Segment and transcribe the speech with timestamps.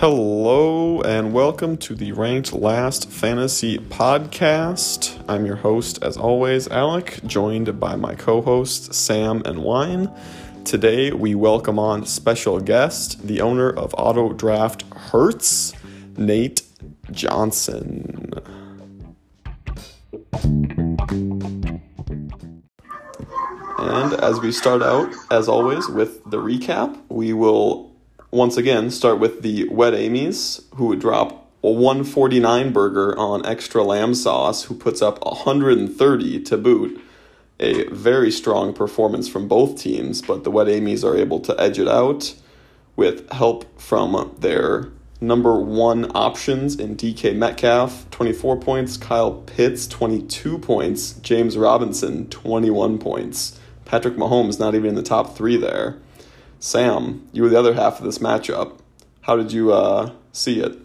[0.00, 5.20] Hello and welcome to the Ranked Last Fantasy Podcast.
[5.28, 10.08] I'm your host, as always, Alec, joined by my co hosts, Sam and Wine.
[10.64, 15.72] Today we welcome on special guest, the owner of Auto Draft Hertz,
[16.16, 16.62] Nate
[17.10, 18.34] Johnson.
[23.78, 27.97] And as we start out, as always, with the recap, we will
[28.30, 33.82] once again start with the Wet Amy's, who would drop a 149 burger on extra
[33.82, 37.00] lamb sauce, who puts up 130 to boot.
[37.60, 41.78] A very strong performance from both teams, but the Wet Amy's are able to edge
[41.78, 42.34] it out
[42.94, 44.90] with help from their
[45.20, 52.98] number one options in DK Metcalf, 24 points, Kyle Pitts, 22 points, James Robinson, 21
[52.98, 53.58] points.
[53.84, 55.98] Patrick Mahomes not even in the top three there.
[56.60, 58.78] Sam, you were the other half of this matchup.
[59.20, 60.76] How did you uh, see it?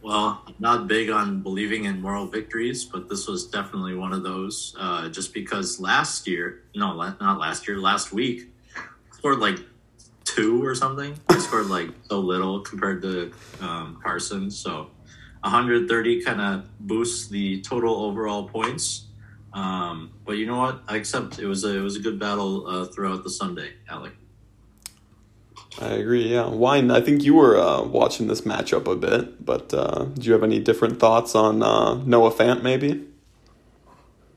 [0.00, 4.22] Well, I'm not big on believing in moral victories, but this was definitely one of
[4.22, 4.74] those.
[4.78, 8.48] Uh, just because last year, no, not last year, last week,
[9.10, 9.58] scored like
[10.24, 11.18] two or something.
[11.28, 14.50] I scored like so little compared to um, Carson.
[14.50, 14.90] So
[15.40, 19.05] 130 kind of boosts the total overall points.
[19.56, 20.82] Um, but you know what?
[20.86, 24.12] I accept it was a it was a good battle uh, throughout the Sunday, Alec.
[25.80, 26.28] I agree.
[26.28, 26.90] Yeah, wine.
[26.90, 30.42] I think you were uh, watching this matchup a bit, but uh, do you have
[30.42, 32.62] any different thoughts on uh, Noah Fant?
[32.62, 33.06] Maybe.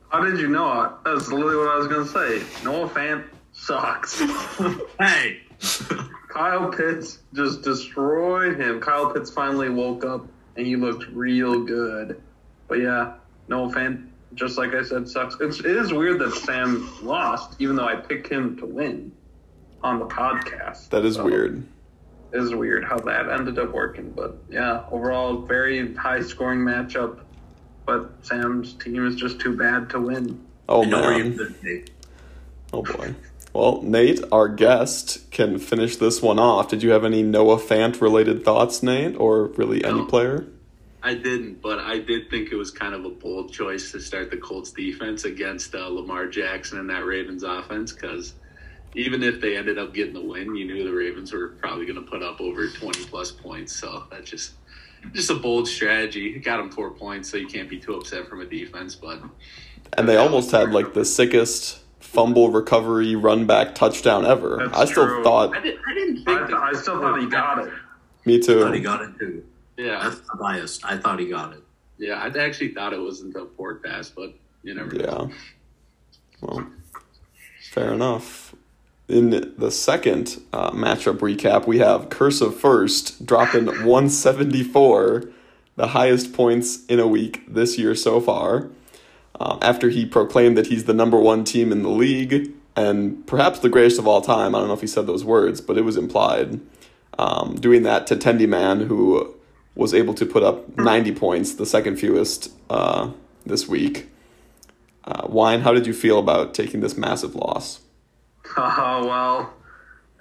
[0.08, 0.98] How did you know?
[1.04, 2.42] That's literally what I was gonna say.
[2.64, 4.20] Noah Fant sucks.
[5.00, 5.42] hey,
[6.30, 8.80] Kyle Pitts just destroyed him.
[8.80, 10.26] Kyle Pitts finally woke up
[10.56, 12.22] and he looked real good.
[12.70, 13.16] But yeah,
[13.50, 14.09] Noah Fant
[14.40, 15.36] just like I said, sucks.
[15.42, 19.12] It's, it is weird that Sam lost, even though I picked him to win
[19.84, 20.90] on the podcast.
[20.90, 21.68] That is so weird.
[22.32, 27.20] It is weird how that ended up working, but yeah, overall, very high scoring matchup.
[27.86, 30.46] But Sam's team is just too bad to win.
[30.70, 31.40] Oh man!
[32.72, 33.16] Oh boy.
[33.52, 36.70] Well, Nate, our guest, can finish this one off.
[36.70, 40.46] Did you have any Noah Fant related thoughts, Nate, or really any player?
[41.02, 44.30] I didn't, but I did think it was kind of a bold choice to start
[44.32, 48.34] the Colts defense against uh, Lamar Jackson and that Ravens offense because
[48.96, 52.04] even if they ended up getting the win, you knew the Ravens were probably going
[52.04, 53.74] to put up over 20 plus points.
[53.76, 54.54] So that's just
[55.14, 56.38] just a bold strategy.
[56.40, 58.96] Got them four points, so you can't be too upset from a defense.
[58.96, 59.22] But
[59.98, 64.58] and they almost had like the sickest fumble recovery run back touchdown ever.
[64.66, 65.24] That's I still true.
[65.24, 67.74] thought I, did, I didn't think I, that- I still thought he got it.
[68.26, 68.52] me too.
[68.52, 68.62] I too.
[68.64, 69.46] thought he got it too.
[69.80, 70.84] Yeah, That's not biased.
[70.84, 71.64] I thought he got it.
[71.98, 72.16] yeah.
[72.16, 75.30] I actually thought it was until Ford passed, but you never know.
[75.32, 75.36] Yeah.
[76.42, 76.68] Well,
[77.72, 78.54] fair enough.
[79.08, 85.32] In the second uh, matchup recap, we have Curse of First dropping 174,
[85.78, 88.70] the highest points in a week this year so far.
[89.40, 93.60] Um, after he proclaimed that he's the number one team in the league and perhaps
[93.60, 94.54] the greatest of all time.
[94.54, 96.60] I don't know if he said those words, but it was implied.
[97.18, 99.36] Um, doing that to Tendy Man, who
[99.76, 103.12] was able to put up 90 points, the second fewest uh,
[103.46, 104.10] this week.
[105.06, 107.82] Uh, Wine, how did you feel about taking this massive loss?
[108.58, 109.54] Oh well,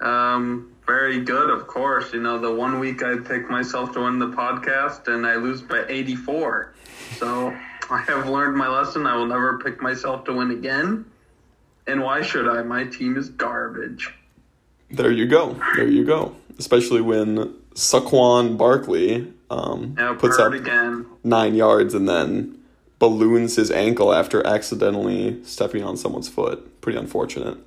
[0.07, 1.49] um, very good.
[1.49, 5.25] Of course, you know the one week I pick myself to win the podcast and
[5.25, 6.73] I lose by eighty four.
[7.17, 7.47] So
[7.89, 9.07] I have learned my lesson.
[9.07, 11.05] I will never pick myself to win again.
[11.87, 12.61] And why should I?
[12.61, 14.13] My team is garbage.
[14.91, 15.59] There you go.
[15.75, 16.35] There you go.
[16.59, 21.05] Especially when Saquon Barkley um, Yeah, puts up again.
[21.23, 22.57] nine yards and then
[22.99, 26.81] balloons his ankle after accidentally stepping on someone's foot.
[26.81, 27.57] Pretty unfortunate.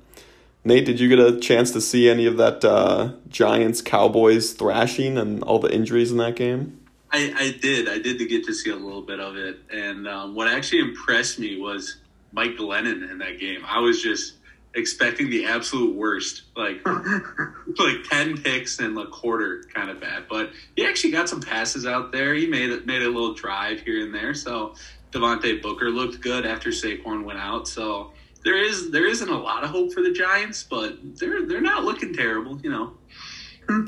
[0.65, 5.17] Nate, did you get a chance to see any of that uh, Giants Cowboys thrashing
[5.17, 6.79] and all the injuries in that game?
[7.11, 7.89] I, I did.
[7.89, 11.37] I did get to see a little bit of it, and um, what actually impressed
[11.37, 11.97] me was
[12.31, 13.61] Mike Glennon in that game.
[13.67, 14.35] I was just
[14.75, 20.25] expecting the absolute worst, like like ten picks and a quarter, kind of bad.
[20.29, 22.33] But he actually got some passes out there.
[22.33, 24.33] He made made a little drive here and there.
[24.33, 24.75] So
[25.11, 27.67] Devontae Booker looked good after Saquon went out.
[27.67, 28.11] So
[28.43, 31.83] there is there isn't a lot of hope for the Giants, but they're they're not
[31.83, 32.59] looking terrible.
[32.61, 32.93] You know.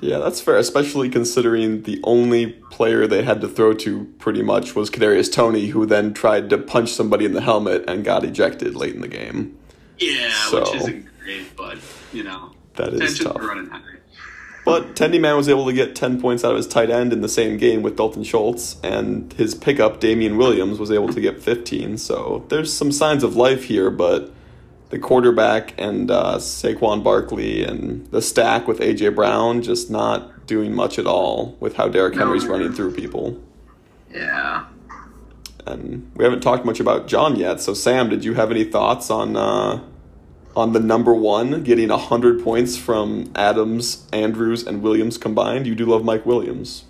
[0.01, 4.73] Yeah, that's fair, especially considering the only player they had to throw to pretty much
[4.73, 8.73] was Kadarius Toney, who then tried to punch somebody in the helmet and got ejected
[8.73, 9.57] late in the game.
[9.99, 11.77] Yeah, So- which isn't great, but
[12.13, 13.37] you know, That is tough.
[13.39, 13.79] running high.
[14.65, 17.21] But Tendy Man was able to get 10 points out of his tight end in
[17.21, 21.39] the same game with Dalton Schultz, and his pickup, Damien Williams, was able to get
[21.39, 21.99] 15.
[21.99, 24.31] So there's some signs of life here, but
[24.89, 30.73] the quarterback and uh, Saquon Barkley and the stack with AJ Brown just not doing
[30.73, 33.39] much at all with how Derrick Henry's running through people.
[34.11, 34.63] Yeah.
[35.65, 37.59] And we haven't talked much about John yet.
[37.59, 39.83] So Sam, did you have any thoughts on uh,
[40.55, 45.65] on the number one getting hundred points from Adams, Andrews, and Williams combined?
[45.67, 46.85] You do love Mike Williams.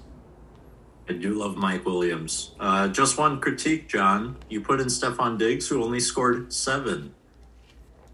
[1.07, 2.51] I do love Mike Williams.
[2.59, 4.37] Uh, just one critique, John.
[4.49, 7.13] You put in Stefon Diggs, who only scored seven.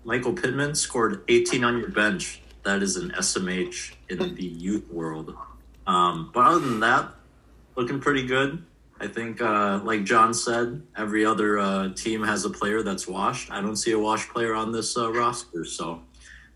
[0.04, 2.42] Michael Pittman scored 18 on your bench.
[2.64, 5.36] That is an SMH in the youth world.
[5.88, 7.14] Um, but other than that,
[7.76, 8.64] looking pretty good.
[9.02, 13.52] I think, uh, like John said, every other uh, team has a player that's washed.
[13.52, 15.66] I don't see a washed player on this uh, roster.
[15.66, 16.04] So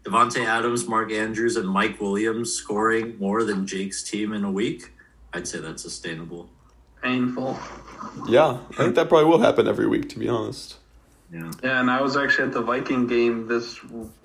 [0.04, 4.94] Davante Adams, Mark Andrews, and Mike Williams scoring more than Jake's team in a week.
[5.34, 6.48] I'd say that's sustainable.
[7.02, 7.60] Painful.
[8.28, 10.76] Yeah, I think that probably will happen every week, to be honest.
[11.34, 11.52] Yeah.
[11.64, 13.80] Yeah, and I was actually at the Viking game this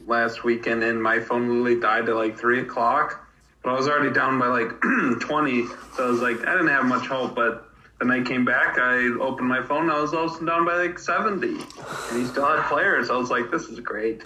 [0.07, 3.27] last weekend, and my phone literally died at like three o'clock.
[3.63, 4.79] But I was already down by like
[5.21, 7.35] twenty, so I was like, I didn't have much hope.
[7.35, 7.70] But
[8.01, 10.99] then I came back, I opened my phone, and I was also down by like
[10.99, 13.11] seventy, and he still had players.
[13.11, 14.23] I was like, this is great.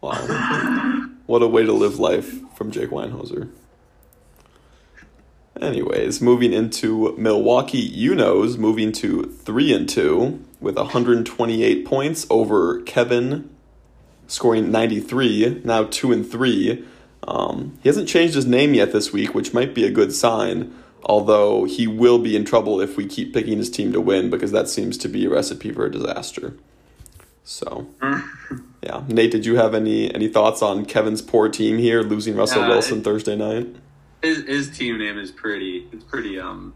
[0.00, 1.08] Wow.
[1.26, 3.50] what a way to live life from Jake Weinhauser.
[5.60, 13.50] Anyways, moving into Milwaukee Unos, moving to 3 and 2 with 128 points over Kevin
[14.26, 16.84] scoring 93, now 2 and 3.
[17.26, 20.74] Um, he hasn't changed his name yet this week, which might be a good sign,
[21.04, 24.52] although he will be in trouble if we keep picking his team to win because
[24.52, 26.54] that seems to be a recipe for a disaster.
[27.44, 27.88] So,
[28.82, 29.02] yeah.
[29.08, 32.68] Nate, did you have any any thoughts on Kevin's poor team here losing Russell Uh,
[32.68, 33.68] Wilson it- Thursday night?
[34.22, 35.88] His his team name is pretty.
[35.92, 36.74] It's pretty um,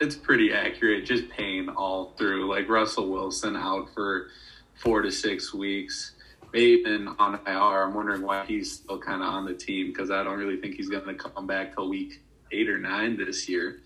[0.00, 1.04] it's pretty accurate.
[1.04, 2.48] Just pain all through.
[2.48, 4.28] Like Russell Wilson out for
[4.82, 6.12] four to six weeks.
[6.52, 7.82] Bateman on IR.
[7.82, 10.76] I'm wondering why he's still kind of on the team because I don't really think
[10.76, 12.20] he's going to come back till week
[12.54, 13.80] eight or nine this year.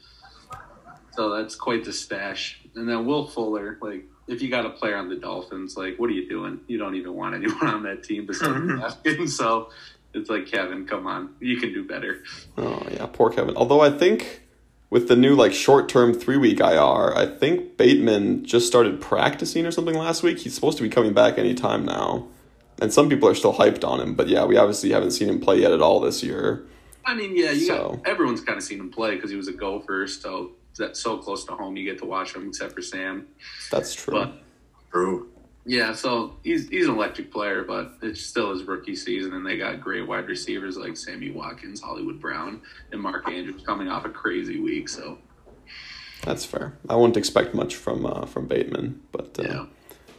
[1.13, 2.61] So that's quite the stash.
[2.77, 6.11] And then Will Fuller, like if you got a player on the Dolphins, like what
[6.11, 6.61] are you doing?
[6.69, 8.79] You don't even want anyone on that team besides mm-hmm.
[8.79, 9.37] Haskins.
[9.37, 9.71] So
[10.15, 12.23] it's like Kevin, come on, you can do better.
[12.57, 13.57] Oh yeah, poor Kevin.
[13.57, 14.43] Although I think
[14.91, 19.67] with the new like short term three week IR, I think Bateman just started practicing
[19.67, 20.39] or something last week.
[20.39, 22.29] He's supposed to be coming back anytime now.
[22.81, 25.41] And some people are still hyped on him, but yeah, we obviously haven't seen him
[25.41, 26.65] play yet at all this year.
[27.09, 29.49] I mean, yeah, you So- got everyone's kind of seen him play because he was
[29.49, 31.77] a gopher, so that's so close to home.
[31.77, 33.27] You get to watch him, except for Sam.
[33.71, 34.13] That's true.
[34.13, 34.33] But
[34.93, 35.29] True.
[35.65, 39.57] yeah, so he's he's an electric player, but it's still his rookie season, and they
[39.57, 42.61] got great wide receivers like Sammy Watkins, Hollywood Brown,
[42.93, 44.89] and Mark Andrews coming off a crazy week.
[44.89, 45.19] So
[46.25, 46.75] That's fair.
[46.89, 49.67] I wouldn't expect much from uh, from Bateman, but uh, yeah,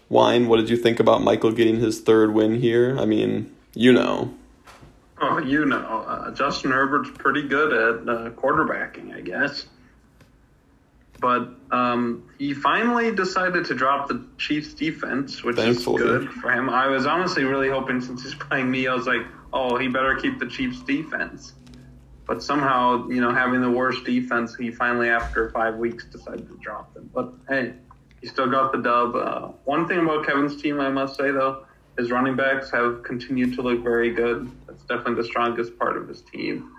[0.10, 2.98] Wine, what did you think about Michael getting his third win here?
[3.00, 4.34] I mean, you know,
[5.22, 5.78] Oh, you know,
[6.08, 9.66] uh, Justin Herbert's pretty good at uh, quarterbacking, I guess.
[11.20, 16.02] But um, he finally decided to drop the Chiefs defense, which Thankfully.
[16.04, 16.70] is good for him.
[16.70, 20.16] I was honestly really hoping since he's playing me, I was like, oh, he better
[20.16, 21.54] keep the Chiefs defense.
[22.26, 26.58] But somehow, you know, having the worst defense, he finally, after five weeks, decided to
[26.58, 27.10] drop them.
[27.14, 27.74] But hey,
[28.22, 29.16] he still got the dub.
[29.16, 31.66] Uh, one thing about Kevin's team, I must say, though,
[31.98, 34.50] his running backs have continued to look very good.
[34.90, 36.72] Definitely the strongest part of his team.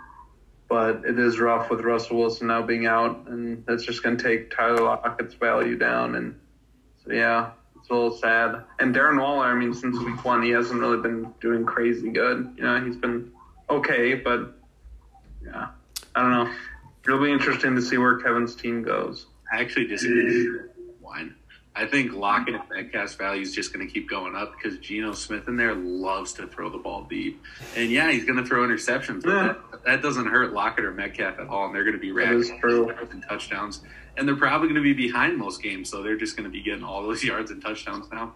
[0.68, 4.22] But it is rough with Russell Wilson now being out, and that's just going to
[4.22, 6.14] take Tyler Lockett's value down.
[6.16, 6.38] And
[7.04, 8.62] so, yeah, it's a little sad.
[8.78, 12.52] And Darren Waller, I mean, since week one, he hasn't really been doing crazy good.
[12.56, 13.32] You know, he's been
[13.68, 14.56] okay, but
[15.44, 15.68] yeah,
[16.14, 16.52] I don't know.
[17.04, 19.26] It'll be interesting to see where Kevin's team goes.
[19.52, 20.48] I actually disagree.
[21.74, 22.72] I think Lockett mm-hmm.
[22.72, 25.74] and Metcalf's value is just going to keep going up because Geno Smith in there
[25.74, 27.42] loves to throw the ball deep,
[27.76, 29.54] and yeah, he's going to throw interceptions, but Yeah.
[29.70, 32.58] that, that doesn't hurt Lockett or Metcalf at all, and they're going to be racking
[32.60, 33.82] yards and touchdowns,
[34.16, 36.62] and they're probably going to be behind most games, so they're just going to be
[36.62, 38.34] getting all those yards and touchdowns now.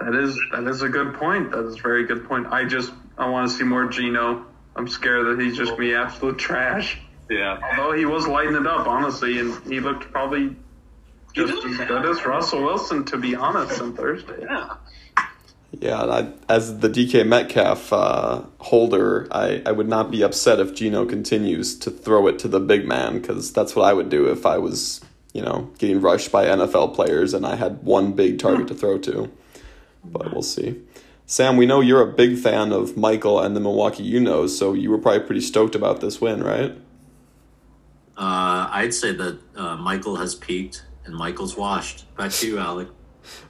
[0.00, 1.52] That is that is a good point.
[1.52, 2.48] That is a very good point.
[2.48, 4.44] I just I want to see more Geno.
[4.74, 6.98] I'm scared that he's just gonna be absolute trash.
[7.30, 10.56] Yeah, Although he was lighting it up, honestly, and he looked probably
[11.34, 14.40] just as good as Russell Wilson, to be honest, on Thursday.
[14.42, 14.74] yeah.
[15.72, 16.02] yeah.
[16.02, 20.74] and I, as the DK Metcalf uh, holder, I, I would not be upset if
[20.74, 24.30] Geno continues to throw it to the big man because that's what I would do
[24.30, 25.00] if I was,
[25.32, 28.98] you know, getting rushed by NFL players and I had one big target to throw
[28.98, 29.30] to.
[30.04, 30.80] But we'll see.
[31.26, 34.90] Sam, we know you're a big fan of Michael and the Milwaukee Unos, so you
[34.90, 36.72] were probably pretty stoked about this win, right?
[38.16, 42.14] Uh, I'd say that uh, Michael has peaked and Michael's washed.
[42.16, 42.88] Back to you, Alec.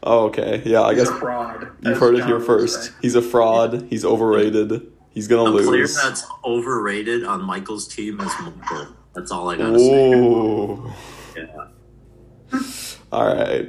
[0.03, 0.63] Oh, okay.
[0.65, 1.69] Yeah, I He's guess a fraud.
[1.83, 2.83] you've as heard it here first.
[2.85, 2.93] say.
[3.03, 3.87] He's a fraud.
[3.91, 4.93] He's overrated.
[5.11, 8.89] He's gonna The player that's overrated on Michael's team is Michael.
[9.15, 10.15] That's all I gotta say.
[10.21, 10.93] Whoa.
[11.37, 12.59] Yeah.
[13.13, 13.69] All right.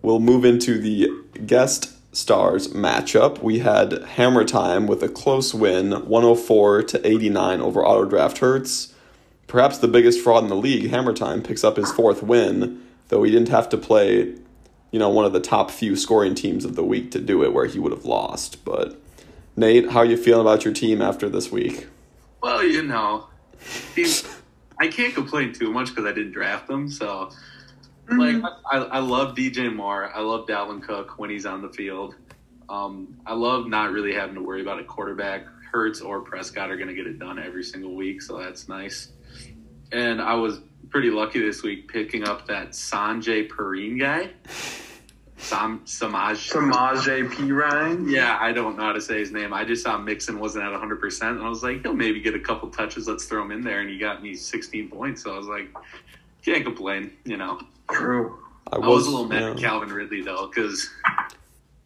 [0.00, 1.10] We'll move into the
[1.46, 3.42] guest stars matchup.
[3.42, 8.91] We had Hammer Time with a close win, 104 to 89 over Auto Draft Hertz.
[9.52, 13.22] Perhaps the biggest fraud in the league, Hammer Time picks up his fourth win, though
[13.22, 14.34] he didn't have to play,
[14.90, 17.52] you know, one of the top few scoring teams of the week to do it
[17.52, 18.64] where he would have lost.
[18.64, 18.98] But
[19.54, 21.86] Nate, how are you feeling about your team after this week?
[22.42, 23.26] Well, you know,
[24.80, 26.88] I can't complain too much because I didn't draft them.
[26.88, 27.30] So,
[28.08, 28.42] like,
[28.72, 30.10] I, I love DJ Moore.
[30.14, 32.14] I love Dalvin Cook when he's on the field.
[32.70, 35.44] Um, I love not really having to worry about a quarterback.
[35.70, 39.12] Hurts or Prescott are going to get it done every single week, so that's nice.
[39.92, 44.30] And I was pretty lucky this week picking up that Sanjay Perrine guy.
[45.42, 46.50] Sam Samaj.
[46.50, 47.50] Samaje P.
[47.50, 48.08] Ryan.
[48.08, 49.52] Yeah, I don't know how to say his name.
[49.52, 52.40] I just saw Mixon wasn't at 100%, and I was like, he'll maybe get a
[52.40, 53.08] couple touches.
[53.08, 53.80] Let's throw him in there.
[53.80, 55.24] And he got me 16 points.
[55.24, 55.68] So I was like,
[56.44, 57.60] can't complain, you know.
[57.90, 58.38] True.
[58.70, 59.50] I was, a little mad yeah.
[59.50, 60.88] at Calvin Ridley, though, because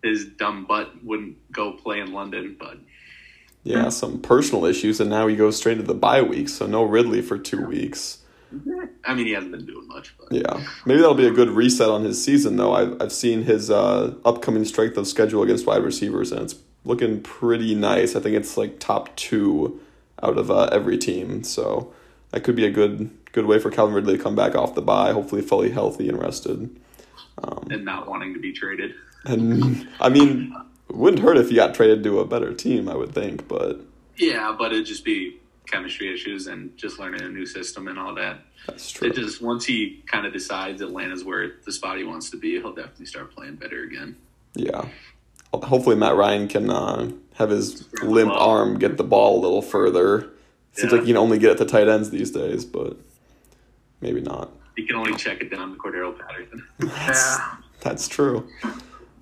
[0.04, 2.56] his dumb butt wouldn't go play in London.
[2.58, 2.76] But
[3.66, 6.84] Yeah, some personal issues, and now he goes straight to the bye week, so no
[6.84, 8.18] Ridley for two weeks.
[9.04, 10.14] I mean, he hasn't been doing much.
[10.16, 12.74] But Yeah, maybe that'll be a good reset on his season, though.
[12.74, 16.54] I've, I've seen his uh, upcoming strength of schedule against wide receivers, and it's
[16.84, 18.14] looking pretty nice.
[18.14, 19.80] I think it's like top two
[20.22, 21.92] out of uh, every team, so
[22.30, 24.80] that could be a good good way for Calvin Ridley to come back off the
[24.82, 26.70] bye, hopefully fully healthy and rested.
[27.70, 28.94] and not wanting to be traded.
[29.24, 30.54] And I mean,
[30.88, 33.80] wouldn't hurt if he got traded to a better team, I would think, but
[34.16, 38.14] Yeah, but it'd just be chemistry issues and just learning a new system and all
[38.14, 38.38] that.
[38.66, 39.08] that's true.
[39.08, 42.52] It just once he kind of decides Atlanta's where the spot he wants to be,
[42.52, 44.16] he'll definitely start playing better again.
[44.54, 44.86] Yeah.
[45.52, 50.30] Hopefully Matt Ryan can uh, have his limp arm get the ball a little further.
[50.72, 50.98] Seems Yeah.
[50.98, 52.96] like you can only get it to tight ends these days, but
[54.00, 54.50] maybe not.
[54.76, 56.64] He can only check it down to Cordarrelle Patterson.
[56.80, 57.56] Yeah.
[57.80, 58.46] That's true.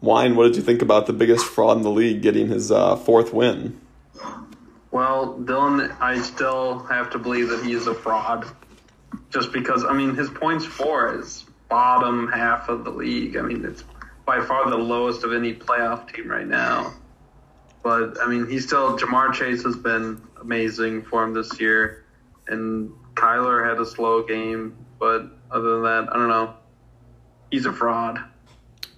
[0.05, 2.97] Wine, what did you think about the biggest fraud in the league getting his uh,
[2.97, 3.81] fourth win?
[4.91, 8.47] Well, Dylan, I still have to believe that he is a fraud.
[9.31, 13.37] Just because, I mean, his points for is bottom half of the league.
[13.37, 13.83] I mean, it's
[14.27, 16.95] by far the lowest of any playoff team right now.
[17.83, 22.05] But, I mean, he's still, Ja'Marr Chase has been amazing for him this year.
[22.47, 24.77] And Kyler had a slow game.
[24.99, 26.55] But other than that, I don't know.
[27.51, 28.23] He's a fraud.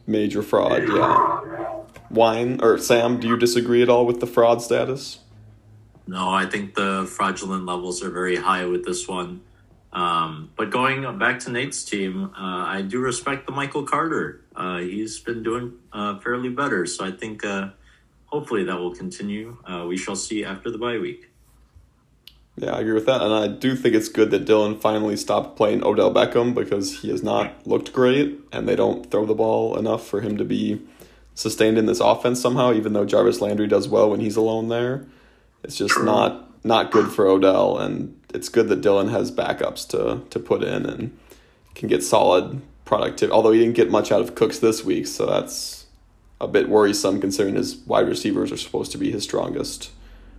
[0.06, 1.82] Major fraud, yeah.
[2.10, 5.20] Wine or Sam, do you disagree at all with the fraud status?
[6.06, 9.40] No, I think the fraudulent levels are very high with this one.
[9.92, 14.42] Um, but going back to Nate's team, uh, I do respect the Michael Carter.
[14.54, 17.70] Uh, he's been doing uh, fairly better, so I think uh,
[18.26, 19.56] hopefully that will continue.
[19.64, 21.30] Uh, we shall see after the bye week.
[22.58, 23.20] Yeah, I agree with that.
[23.20, 27.10] And I do think it's good that Dylan finally stopped playing Odell Beckham because he
[27.10, 30.80] has not looked great and they don't throw the ball enough for him to be
[31.34, 35.06] sustained in this offense somehow, even though Jarvis Landry does well when he's alone there.
[35.62, 40.22] It's just not not good for Odell and it's good that Dylan has backups to
[40.30, 41.16] to put in and
[41.74, 43.32] can get solid productivity.
[43.32, 45.86] Although he didn't get much out of Cooks this week, so that's
[46.40, 49.90] a bit worrisome considering his wide receivers are supposed to be his strongest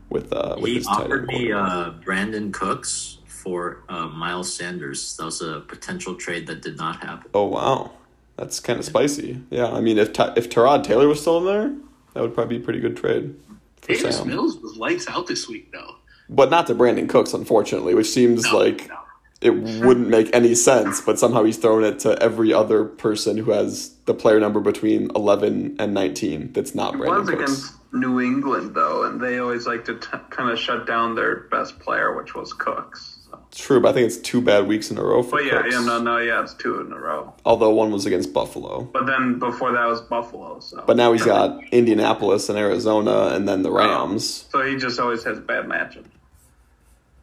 [0.10, 5.16] with uh with He his offered me uh, Brandin Cooks for uh, Miles Sanders.
[5.18, 7.30] That was a potential trade that did not happen.
[7.34, 7.92] Oh wow,
[8.36, 9.42] that's kind of spicy.
[9.50, 11.76] Yeah, I mean, if Ty- if Tyrod Taylor was still in there,
[12.14, 13.36] that would probably be a pretty good trade
[13.82, 14.28] for Davis Sam.
[14.28, 15.96] Mills was lights out this week, though.
[16.30, 18.97] But not to Brandin Cooks, unfortunately, which seems No, like no.
[19.42, 21.02] It wouldn't make any sense.
[21.02, 25.12] But somehow he's thrown it to every other person who has the player number between
[25.16, 26.52] eleven and nineteen.
[26.54, 27.42] That's not It Brandon was Cooks.
[27.44, 31.42] against New England, though, and they always like to t- kind of shut down their
[31.52, 33.14] best player, which was Cooks.
[33.30, 33.40] So.
[33.54, 35.74] True, but I think it's two bad weeks in a row for But yeah, Cooks.
[35.74, 37.34] yeah, no, no, yeah, it's two in a row.
[37.46, 38.82] Although one was against Buffalo.
[38.92, 40.60] But then before that was Buffalo.
[40.60, 40.84] So.
[40.86, 44.48] But now he's got Indianapolis and Arizona, and then the Rams.
[44.52, 46.06] So he just always has bad matchups.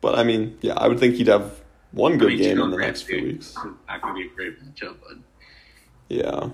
[0.01, 1.61] But I mean, yeah, I would think he'd have
[1.95, 3.51] one good I mean, game in the next few weeks.
[3.51, 3.55] is
[3.89, 5.19] Not going to be a great matchup, but
[6.09, 6.51] Yeah.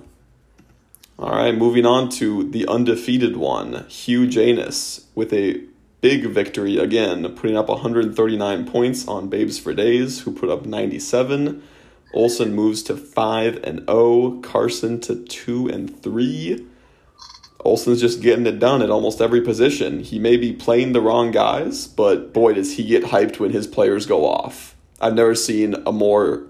[1.18, 5.62] All right, moving on to the undefeated one, Hugh Janus, with a
[6.00, 11.62] big victory again, putting up 139 points on Babes for Days, who put up 97.
[12.14, 16.66] Olson moves to 5 and 0, Carson to 2 and 3.
[17.64, 20.00] Olson's just getting it done at almost every position.
[20.00, 23.66] He may be playing the wrong guys, but boy, does he get hyped when his
[23.66, 24.74] players go off.
[25.00, 26.42] I've never seen a more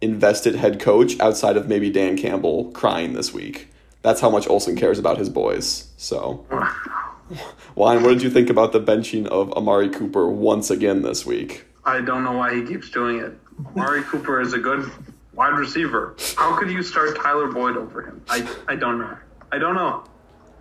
[0.00, 3.68] invested head coach outside of maybe Dan Campbell crying this week.
[4.02, 5.88] That's how much Olson cares about his boys.
[5.96, 6.46] So,
[7.74, 11.64] Wine, what did you think about the benching of Amari Cooper once again this week?
[11.84, 13.36] I don't know why he keeps doing it.
[13.74, 14.90] Amari Cooper is a good
[15.34, 16.14] wide receiver.
[16.36, 18.22] How could you start Tyler Boyd over him?
[18.28, 19.16] I, I don't know.
[19.50, 20.04] I don't know.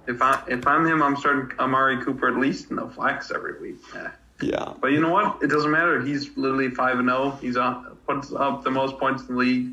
[0.08, 3.60] If I if I'm him, I'm starting Amari Cooper at least in the flex every
[3.60, 3.82] week.
[3.94, 4.12] Yeah.
[4.42, 4.74] Yeah.
[4.80, 5.42] But you know what?
[5.42, 6.00] It doesn't matter.
[6.02, 7.38] He's literally five and zero.
[7.42, 9.70] He's up puts up the most points in the league.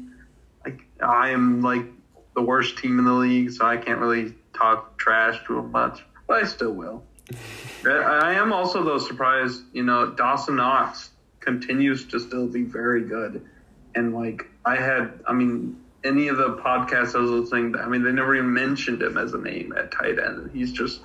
[0.64, 1.86] Like I am like
[2.34, 6.04] the worst team in the league, so I can't really talk trash to him much,
[6.26, 7.04] but I still will.
[7.86, 9.62] I am also though surprised.
[9.72, 13.46] You know, Dawson Knox continues to still be very good,
[13.94, 17.88] and like I had, I mean, any of the podcasts I was listening to, I
[17.88, 20.50] mean, they never even mentioned him as a name at tight end.
[20.52, 21.00] He's just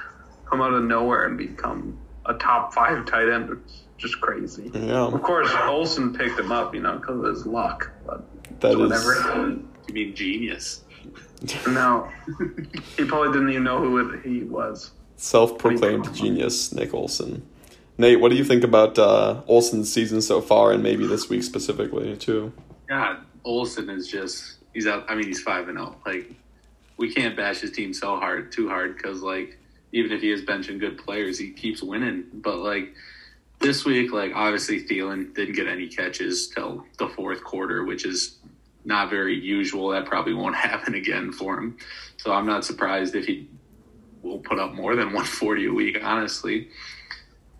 [0.49, 1.97] come out of nowhere and become
[2.49, 3.49] top five tight end.
[3.51, 4.71] It's just crazy.
[4.73, 5.05] Yeah.
[5.07, 7.91] Of course, Olson picked him up, you know, because of his luck.
[8.05, 8.23] But
[8.61, 9.57] That is whatever.
[9.87, 10.83] You mean genius?
[11.67, 12.09] No,
[12.97, 14.91] he probably didn't even know who it, he was.
[15.15, 17.47] self-proclaimed genius, Nick Olson.
[17.97, 21.43] Nate, what do you think about uh, Olson's season so far, and maybe this week
[21.43, 22.51] specifically too?
[22.89, 25.05] God, Olson is just he's out.
[25.09, 25.95] I mean, he's five and zero.
[26.05, 26.29] Like
[26.97, 29.57] we can't bash his team so hard, too hard, because like
[29.91, 32.25] even if he is benching good players, he keeps winning.
[32.33, 32.93] But like
[33.59, 38.37] this week, like obviously Thielen didn't get any catches till the fourth quarter, which is
[38.85, 39.89] not very usual.
[39.89, 41.77] That probably won't happen again for him.
[42.17, 43.47] So I'm not surprised if he
[44.21, 46.69] will put up more than 140 a week, honestly.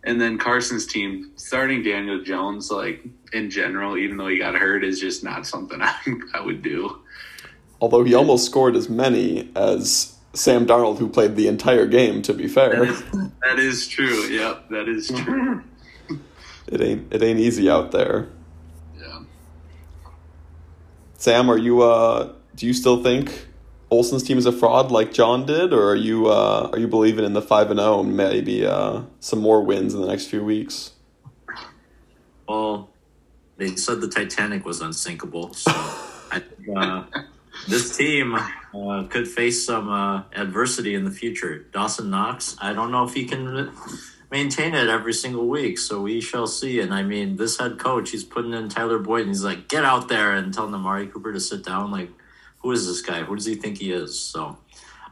[0.04, 4.84] And then Carson's team starting Daniel Jones, like in general, even though he got hurt,
[4.84, 5.96] is just not something I,
[6.34, 7.00] I would do.
[7.82, 12.22] Although he almost scored as many as Sam Darnold, who played the entire game.
[12.24, 13.04] To be fair, is,
[13.42, 14.26] that is true.
[14.28, 15.64] Yep, that is true.
[16.68, 18.30] it ain't it ain't easy out there.
[19.00, 19.22] Yeah.
[21.18, 23.48] Sam, are you uh do you still think
[23.90, 27.26] Olson's team is a fraud like John did, or are you uh are you believing
[27.26, 30.44] in the five and zero and maybe uh some more wins in the next few
[30.44, 30.92] weeks?
[32.48, 32.90] Well,
[33.58, 35.72] they said the Titanic was unsinkable, so
[36.32, 37.04] I think uh,
[37.68, 38.38] this team
[38.74, 41.66] uh, could face some uh, adversity in the future.
[41.72, 43.72] Dawson Knox, I don't know if he can
[44.32, 46.80] maintain it every single week, so we shall see.
[46.80, 49.84] And I mean, this head coach, he's putting in Tyler Boyd, and he's like, "Get
[49.84, 51.92] out there!" and telling Amari Cooper to sit down.
[51.92, 52.12] Like,
[52.60, 53.24] who is this guy?
[53.24, 54.20] Who does he think he is?
[54.20, 54.58] So,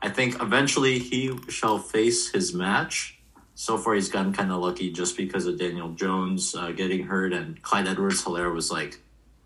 [0.01, 3.17] I think eventually he shall face his match
[3.59, 7.33] so far he's gotten kind of lucky just because of Daniel Jones uh, getting hurt
[7.33, 8.99] and Clyde Edwards Helaire was like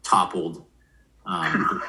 [0.04, 0.66] toppled.
[1.26, 1.82] Um,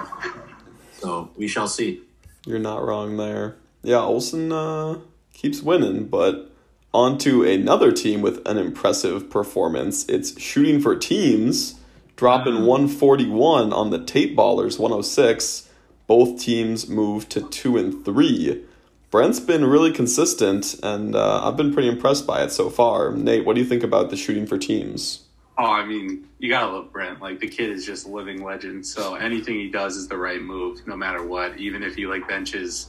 [1.00, 2.02] so we shall see.
[2.46, 3.56] You're not wrong there.
[3.82, 4.98] Yeah, Olson uh,
[5.32, 6.50] keeps winning, but
[6.92, 10.08] on to another team with an impressive performance.
[10.08, 11.76] It's shooting for teams,
[12.16, 15.68] dropping 141 on the Tape Ballers 106.
[16.06, 18.64] Both teams move to two and three.
[19.10, 23.12] Brent's been really consistent, and uh, I've been pretty impressed by it so far.
[23.12, 25.21] Nate, what do you think about the shooting for teams?
[25.58, 27.20] Oh, I mean, you gotta love Brent.
[27.20, 28.86] Like the kid is just a living legend.
[28.86, 31.58] So anything he does is the right move, no matter what.
[31.58, 32.88] Even if he like benches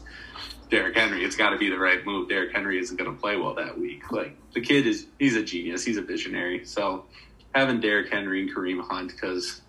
[0.69, 2.29] Derrick Henry, it's got to be the right move.
[2.29, 4.11] Derrick Henry isn't going to play well that week.
[4.11, 5.83] Like the kid is, he's a genius.
[5.83, 6.65] He's a visionary.
[6.65, 7.05] So
[7.53, 9.61] having Derrick Henry and Kareem Hunt, because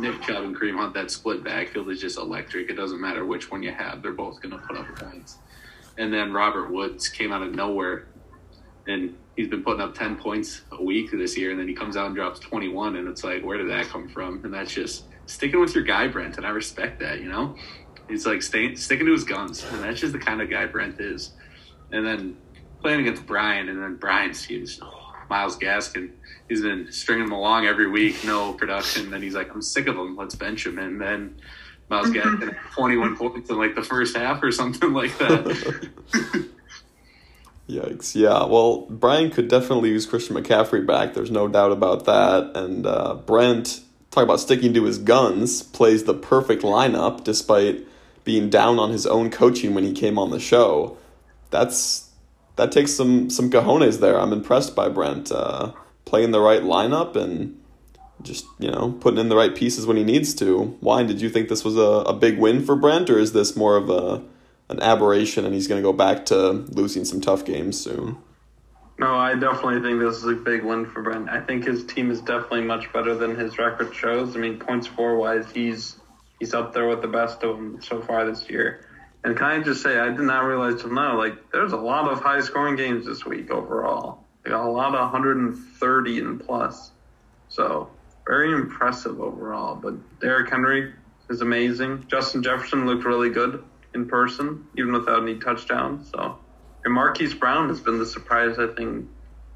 [0.00, 2.70] Nick Chubb and Kareem Hunt, that split backfield is just electric.
[2.70, 5.38] It doesn't matter which one you have; they're both going to put up points.
[5.96, 8.08] And then Robert Woods came out of nowhere,
[8.86, 11.52] and he's been putting up ten points a week this year.
[11.52, 13.86] And then he comes out and drops twenty one, and it's like, where did that
[13.86, 14.44] come from?
[14.44, 16.36] And that's just sticking with your guy, Brent.
[16.36, 17.20] And I respect that.
[17.20, 17.56] You know,
[18.08, 21.00] he's like staying sticking to his guns, and that's just the kind of guy Brent
[21.00, 21.32] is.
[21.92, 22.36] And then
[22.82, 26.10] playing against Brian, and then Brian's team's oh, Myles Gaskin.
[26.48, 29.08] He's been stringing him along every week, no production.
[29.10, 30.16] Then he's like, I'm sick of him.
[30.16, 30.78] Let's bench him.
[30.78, 31.40] And then
[31.88, 32.42] Myles mm-hmm.
[32.42, 35.90] Gaskin, 21 points in like the first half or something like that.
[37.68, 38.14] Yikes.
[38.14, 41.12] Yeah, well, Brian could definitely use Christian McCaffrey back.
[41.12, 42.52] There's no doubt about that.
[42.54, 47.86] And uh, Brent, talk about sticking to his guns, plays the perfect lineup despite
[48.24, 50.96] being down on his own coaching when he came on the show.
[51.50, 52.10] That's
[52.56, 54.18] that takes some some cojones there.
[54.18, 55.72] I'm impressed by Brent uh,
[56.04, 57.58] playing the right lineup and
[58.22, 60.76] just you know putting in the right pieces when he needs to.
[60.80, 63.56] Why did you think this was a, a big win for Brent, or is this
[63.56, 64.22] more of a
[64.68, 68.18] an aberration and he's going to go back to losing some tough games soon?
[68.98, 71.28] No, I definitely think this is a big win for Brent.
[71.28, 74.34] I think his team is definitely much better than his record shows.
[74.34, 75.96] I mean, points for wise, he's
[76.40, 78.84] he's up there with the best of them so far this year.
[79.24, 82.10] And can I just say, I did not realize till now, like there's a lot
[82.10, 84.24] of high scoring games this week overall.
[84.42, 86.90] Got a lot of 130 and plus.
[87.48, 87.90] So
[88.26, 89.76] very impressive overall.
[89.76, 90.92] But Derrick Henry,
[91.28, 92.06] is amazing.
[92.08, 93.62] Justin Jefferson looked really good
[93.98, 96.10] in person, even without any touchdowns.
[96.10, 96.38] So,
[96.84, 99.08] and Marquise Brown has been the surprise, I think,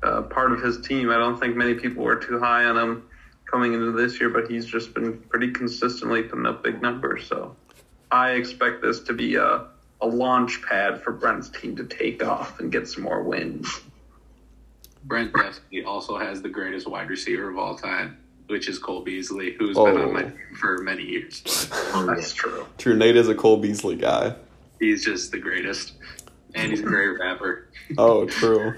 [0.02, 1.10] uh, part of his team.
[1.10, 3.04] I don't think many people were too high on him
[3.50, 7.26] coming into this year, but he's just been pretty consistently putting up big numbers.
[7.26, 7.56] So,
[8.10, 9.66] I expect this to be a,
[10.00, 13.80] a launch pad for Brent's team to take off and get some more wins.
[15.04, 18.18] Brent definitely also has the greatest wide receiver of all time,
[18.52, 19.86] which is Cole Beasley, who's Oh.
[19.86, 21.42] been on my team for many years.
[21.94, 22.14] Oh, yeah.
[22.14, 22.64] That's true.
[22.78, 24.34] True, Nate is a Cole Beasley guy.
[24.78, 25.92] He's just the greatest,
[26.54, 27.68] and he's a great rapper.
[27.98, 28.74] Oh, true.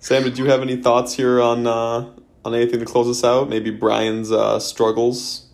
[0.00, 2.10] Sam, did you have any thoughts here on uh,
[2.44, 3.48] on anything to close us out?
[3.48, 5.46] Maybe Brian's uh, struggles.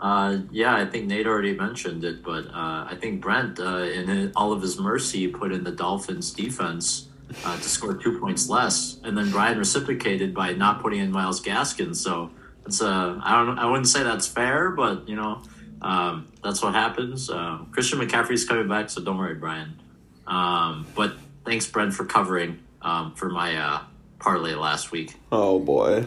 [0.00, 4.32] Uh, yeah, I think Nate already mentioned it, but uh, I think Brent, uh, in
[4.34, 7.08] all of his mercy, put in the Dolphins' defense
[7.44, 11.40] uh, to score two points less, and then Brian reciprocated by not putting in Myles
[11.42, 11.94] Gaskin.
[11.94, 12.30] So
[12.66, 15.42] it's a I don't, I wouldn't say that's fair, but you know,
[15.80, 17.30] um, that's what happens.
[17.30, 19.80] Uh, Christian McCaffrey's coming back, so don't worry, Brian.
[20.26, 21.14] Um, but
[21.44, 23.80] thanks, Brent, for covering um, for my uh,
[24.18, 25.14] parlay last week.
[25.30, 26.06] Oh boy.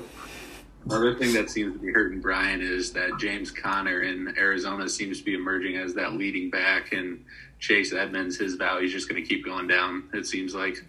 [0.86, 5.18] Another thing that seems to be hurting Brian is that James Conner in Arizona seems
[5.18, 7.26] to be emerging as that leading back, and
[7.60, 10.10] Chase Edmonds, his value is just going to keep going down.
[10.14, 10.86] It seems like.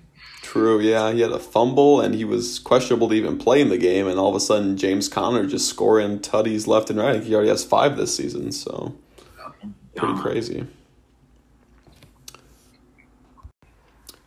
[0.46, 1.10] True, yeah.
[1.10, 4.16] He had a fumble and he was questionable to even play in the game, and
[4.16, 7.20] all of a sudden James Conner just scoring tutties left and right.
[7.20, 8.94] He already has five this season, so
[9.96, 10.64] pretty crazy.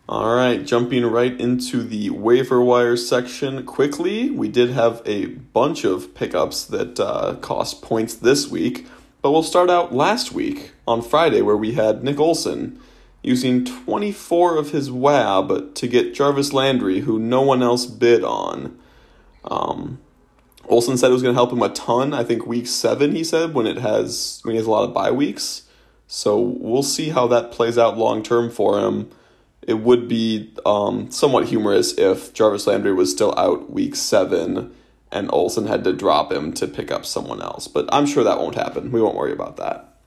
[0.09, 4.29] All right, jumping right into the waiver wire section quickly.
[4.29, 8.87] We did have a bunch of pickups that uh, cost points this week,
[9.21, 12.77] but we'll start out last week on Friday where we had Nick Olson
[13.21, 18.79] using 24 of his WAB to get Jarvis Landry, who no one else bid on.
[19.43, 19.99] Um,
[20.67, 22.13] Olson said it was going to help him a ton.
[22.13, 24.93] I think week seven, he said, when it has when he has a lot of
[24.93, 25.63] bye weeks.
[26.07, 29.09] So we'll see how that plays out long term for him.
[29.61, 34.73] It would be um, somewhat humorous if Jarvis Landry was still out week seven
[35.11, 37.67] and Olson had to drop him to pick up someone else.
[37.67, 38.91] But I'm sure that won't happen.
[38.91, 39.98] We won't worry about that.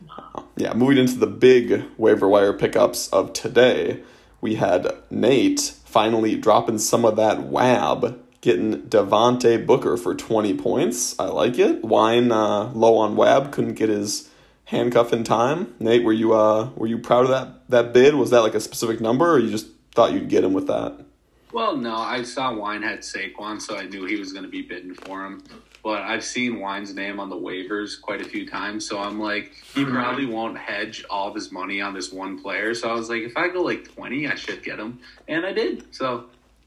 [0.58, 4.02] Yeah, moving into the big waiver wire pickups of today,
[4.40, 11.18] we had Nate finally dropping some of that WAB, getting Devontae Booker for 20 points.
[11.18, 11.84] I like it.
[11.84, 14.30] Wine uh, low on WAB, couldn't get his
[14.66, 15.74] handcuff in time.
[15.78, 18.14] Nate, were you uh were you proud of that that bid?
[18.14, 21.04] Was that like a specific number, or you just thought you'd get him with that?
[21.52, 24.62] Well, no, I saw Wine had Saquon, so I knew he was going to be
[24.62, 25.42] bidding for him.
[25.86, 29.52] But I've seen Wine's name on the waivers quite a few times, so I'm like,
[29.72, 32.74] he probably won't hedge all of his money on this one player.
[32.74, 34.98] So I was like, if I go like 20, I should get him.
[35.28, 35.94] And I did.
[35.94, 36.24] So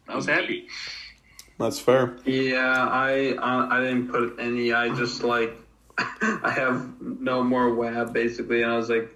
[0.07, 0.69] I was happy.
[1.57, 2.15] That's fair.
[2.23, 4.71] Yeah, I uh, I didn't put any.
[4.71, 5.53] I just like
[5.97, 9.13] I have no more web basically, and I was like,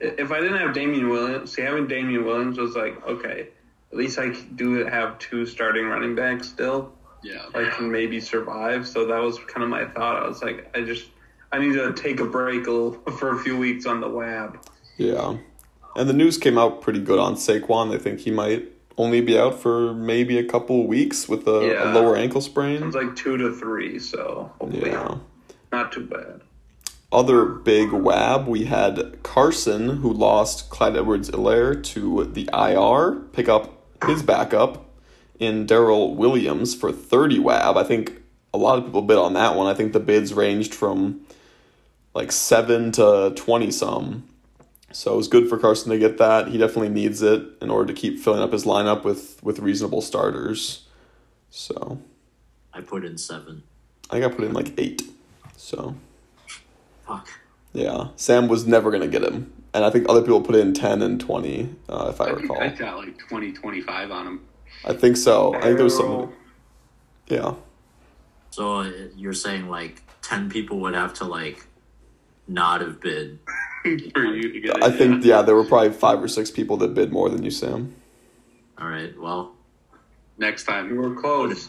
[0.00, 3.48] if I didn't have Damien Williams, see having Damien Williams was like okay,
[3.90, 6.94] at least I do have two starting running backs still.
[7.22, 7.44] Yeah.
[7.54, 8.86] I can maybe survive.
[8.86, 10.22] So that was kind of my thought.
[10.22, 11.06] I was like, I just
[11.52, 14.58] I need to take a break a little, for a few weeks on the web.
[14.96, 15.36] Yeah.
[15.96, 17.90] And the news came out pretty good on Saquon.
[17.90, 21.92] They think he might only be out for maybe a couple weeks with a, a
[21.92, 22.82] lower ankle sprain.
[22.82, 25.18] It's like two to three, so hopefully Yeah.
[25.70, 26.40] not too bad.
[27.10, 33.48] Other big wab, we had Carson, who lost Clyde Edwards Helaire to the IR, pick
[33.50, 34.86] up his backup
[35.42, 37.76] in Darrel Williams for 30 wab.
[37.76, 38.22] I think
[38.54, 39.66] a lot of people bid on that one.
[39.66, 41.22] I think the bids ranged from
[42.14, 44.28] like 7 to 20 some.
[44.92, 46.48] So it was good for Carson to get that.
[46.48, 50.02] He definitely needs it in order to keep filling up his lineup with, with reasonable
[50.02, 50.86] starters.
[51.50, 51.98] So
[52.72, 53.62] I put in seven.
[54.10, 55.02] I think I put in like 8.
[55.56, 55.96] So.
[57.06, 57.28] Fuck.
[57.72, 61.00] Yeah, Sam was never gonna get him, and I think other people put in ten
[61.00, 62.62] and twenty, uh, if I I think recall.
[62.62, 64.40] I got like 20, 25 on him.
[64.84, 65.54] I think so.
[65.54, 66.32] I think there was some.
[67.28, 67.54] Yeah,
[68.50, 71.66] So uh, you're saying like ten people would have to like
[72.48, 73.38] not have bid.
[73.82, 74.82] for you to get it.
[74.82, 77.50] I think yeah, there were probably five or six people that bid more than you,
[77.50, 77.94] Sam.
[78.78, 79.18] All right.
[79.18, 79.54] Well,
[80.38, 81.14] Next time You time.
[81.14, 81.68] were close.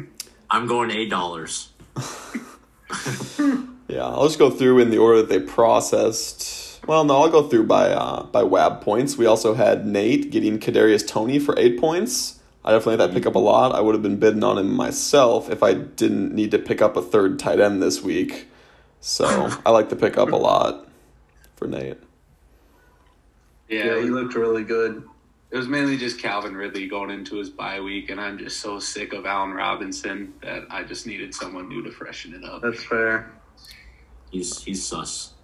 [0.50, 1.70] I'm going eight dollars.
[3.86, 6.84] Yeah, I'll just go through in the order that they processed.
[6.86, 9.16] Well, no, I'll go through by uh, by WAB points.
[9.18, 12.40] We also had Nate getting Kadarius Toney for eight points.
[12.64, 13.46] I definitely had that pick up a mm-hmm.
[13.46, 13.74] lot.
[13.74, 16.96] I would have been bidding on him myself if I didn't need to pick up
[16.96, 18.48] a third tight end this week.
[19.00, 20.88] So I like to pick up a lot
[21.56, 21.98] for Nate.
[23.68, 25.04] Yeah, Yeah, he looked really good.
[25.50, 28.78] it was mainly just Calvin Ridley going into his bye week, and I'm just so
[28.78, 32.62] sick of Allen Robinson that I just needed someone new to freshen it up.
[32.62, 33.30] That's fair.
[34.30, 35.34] He's he's sus.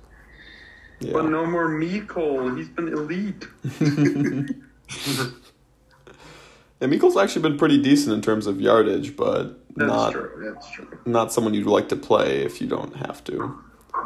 [1.01, 1.13] Yeah.
[1.13, 2.55] But no more Miko.
[2.55, 3.47] He's been elite.
[6.81, 10.53] And Miko's actually been pretty decent in terms of yardage, but That's not true.
[10.55, 10.99] That's true.
[11.05, 13.59] not someone you'd like to play if you don't have to.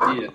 [0.02, 0.30] Yeah.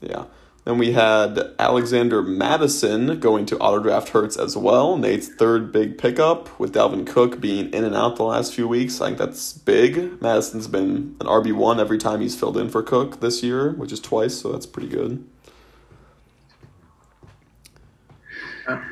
[0.00, 0.24] Yeah.
[0.64, 4.96] Then we had Alexander Mattison going to autodraft Hertz as well.
[4.96, 9.00] Nate's third big pickup with Dalvin Cook being in and out the last few weeks.
[9.00, 10.20] I think that's big.
[10.20, 13.90] Mattison's been an RB one every time he's filled in for Cook this year, which
[13.90, 15.24] is twice, so that's pretty good.
[18.68, 18.84] Yeah.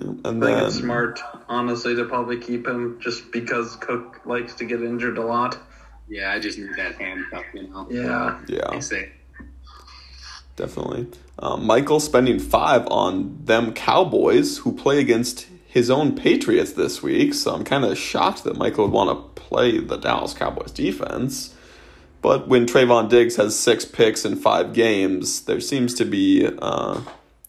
[0.00, 4.54] And I think then it's smart, honestly, to probably keep him just because Cook likes
[4.54, 5.58] to get injured a lot.
[6.08, 7.86] Yeah, I just need that handcuff, you know.
[7.90, 8.40] Yeah.
[8.48, 8.68] yeah.
[8.70, 9.10] I say.
[10.56, 11.08] Definitely.
[11.38, 17.34] Um, Michael spending five on them Cowboys who play against his own Patriots this week.
[17.34, 21.54] So I'm kind of shocked that Michael would want to play the Dallas Cowboys defense.
[22.20, 27.02] But when Trevon Diggs has six picks in five games, there seems to be uh,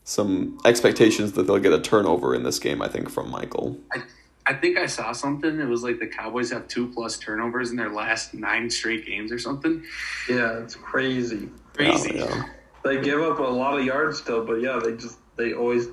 [0.09, 3.77] some expectations that they'll get a turnover in this game, I think, from Michael.
[3.93, 4.01] I,
[4.47, 5.59] I think I saw something.
[5.59, 9.31] It was like the Cowboys have two plus turnovers in their last nine straight games
[9.31, 9.83] or something.
[10.27, 11.49] Yeah, it's crazy.
[11.73, 12.15] Crazy.
[12.15, 12.49] Yeah, yeah.
[12.83, 15.89] They give up a lot of yards still, but yeah, they just they always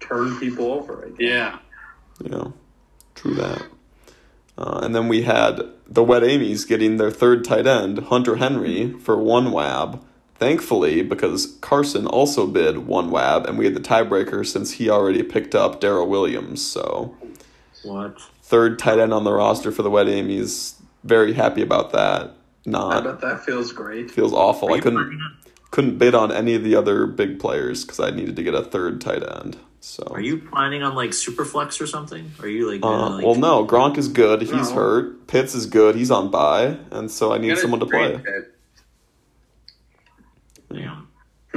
[0.00, 1.06] turn people over.
[1.06, 1.20] I guess.
[1.20, 1.58] Yeah.
[2.24, 2.48] Yeah,
[3.14, 3.66] true that.
[4.58, 8.94] Uh, and then we had the Wet Amy's getting their third tight end, Hunter Henry,
[8.98, 10.04] for one WAB.
[10.40, 15.22] Thankfully, because Carson also bid one WAB, and we had the tiebreaker since he already
[15.22, 16.62] picked up Darrel Williams.
[16.64, 17.14] So,
[17.82, 18.16] What?
[18.42, 20.80] third tight end on the roster for the Wet Amy's.
[21.04, 22.30] Very happy about that.
[22.66, 24.10] I Not bet that feels great.
[24.10, 24.72] feels awful.
[24.72, 25.28] I couldn't
[25.70, 28.62] couldn't bid on any of the other big players because I needed to get a
[28.62, 29.58] third tight end.
[29.80, 32.32] So Are you planning on like Superflex or something?
[32.40, 32.82] Are you like?
[32.82, 33.66] Uh, like well, no.
[33.66, 34.40] Gronk is good.
[34.40, 34.74] He's No.
[34.74, 35.26] hurt.
[35.26, 35.96] Pitts is good.
[35.96, 38.46] He's on bye, and so I need someone to play that.
[40.72, 41.08] Damn.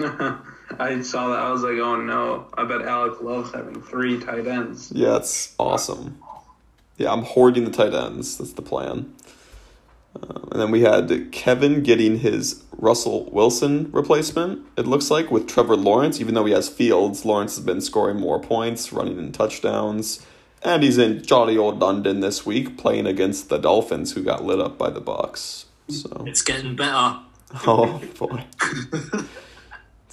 [0.80, 1.40] I saw that.
[1.40, 2.48] I was like, oh no.
[2.56, 4.92] I bet Alec loves having three tight ends.
[4.94, 6.20] Yeah, it's awesome.
[6.98, 8.38] Yeah, I'm hoarding the tight ends.
[8.38, 9.14] That's the plan.
[10.16, 14.66] Uh, and then we had Kevin getting his Russell Wilson replacement.
[14.78, 18.20] It looks like with Trevor Lawrence, even though he has Fields, Lawrence has been scoring
[18.20, 20.24] more points, running in touchdowns,
[20.62, 24.60] and he's in jolly old London this week, playing against the Dolphins, who got lit
[24.60, 25.66] up by the Bucs.
[25.90, 26.24] So.
[26.28, 27.20] It's getting better.
[27.68, 28.44] Oh boy.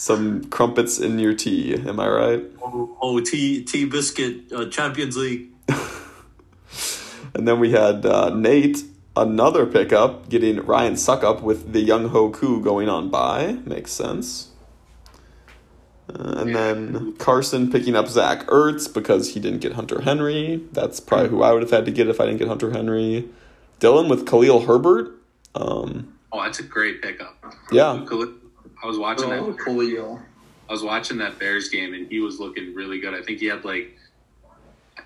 [0.00, 2.42] Some crumpets in your tea, am I right?
[2.62, 5.48] Oh, oh T T Biscuit uh, Champions League.
[7.32, 8.82] And then we had uh, Nate,
[9.14, 13.58] another pickup, getting Ryan Succop with the Younghoe Koo going on by.
[13.64, 14.48] Makes sense.
[16.08, 20.64] Uh, and then Carson picking up Zach Ertz because he didn't get Hunter Henry.
[20.72, 23.28] That's probably who I would have had to get if I didn't get Hunter Henry.
[23.78, 25.14] Dylan with Khalil Herbert.
[25.54, 27.36] Um, Oh, that's a great pickup.
[27.70, 28.04] yeah,
[28.82, 29.64] I was watching Oh, that.
[29.64, 30.20] Khalil.
[30.68, 33.12] I was watching that Bears game, and he was looking really good.
[33.14, 33.96] I think he had like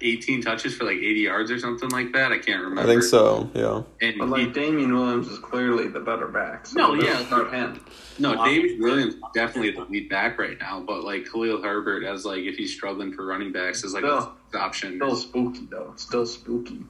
[0.01, 2.33] 18 touches for like 80 yards or something like that.
[2.33, 2.83] I can't remember.
[2.83, 3.49] I think so.
[3.55, 3.83] Yeah.
[4.07, 6.67] And But he, like Damien Williams is clearly the better back.
[6.67, 7.27] So No, let's yeah.
[7.27, 7.81] start him.
[8.19, 8.45] no, Wow.
[8.45, 10.81] David Williams definitely the lead back right now.
[10.81, 14.35] But like Khalil Herbert, as like if he's struggling for running backs, is like Still.
[14.55, 14.97] a option.
[14.97, 15.93] Still spooky though.
[15.97, 16.81] Still spooky.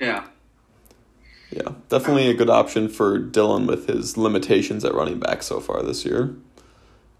[0.00, 0.26] Yeah,
[1.52, 5.82] Yeah, definitely a good option for Dylan with his limitations at running back so far
[5.82, 6.34] this year,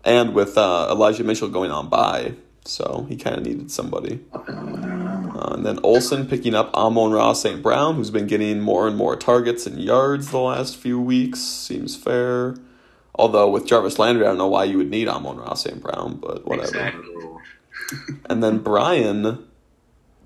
[0.05, 4.21] and with uh, Elijah Mitchell going on by, so he kind of needed somebody.
[4.33, 7.63] Uh, and then Olson picking up Amon-Ra St.
[7.63, 11.41] Brown, who's been getting more and more targets and yards the last few weeks.
[11.41, 12.55] Seems fair.
[13.15, 15.83] Although with Jarvis Landry, I don't know why you would need Amon-Ra St.
[15.83, 16.69] Brown, but whatever.
[16.69, 17.15] Exactly.
[18.31, 19.45] And then Brian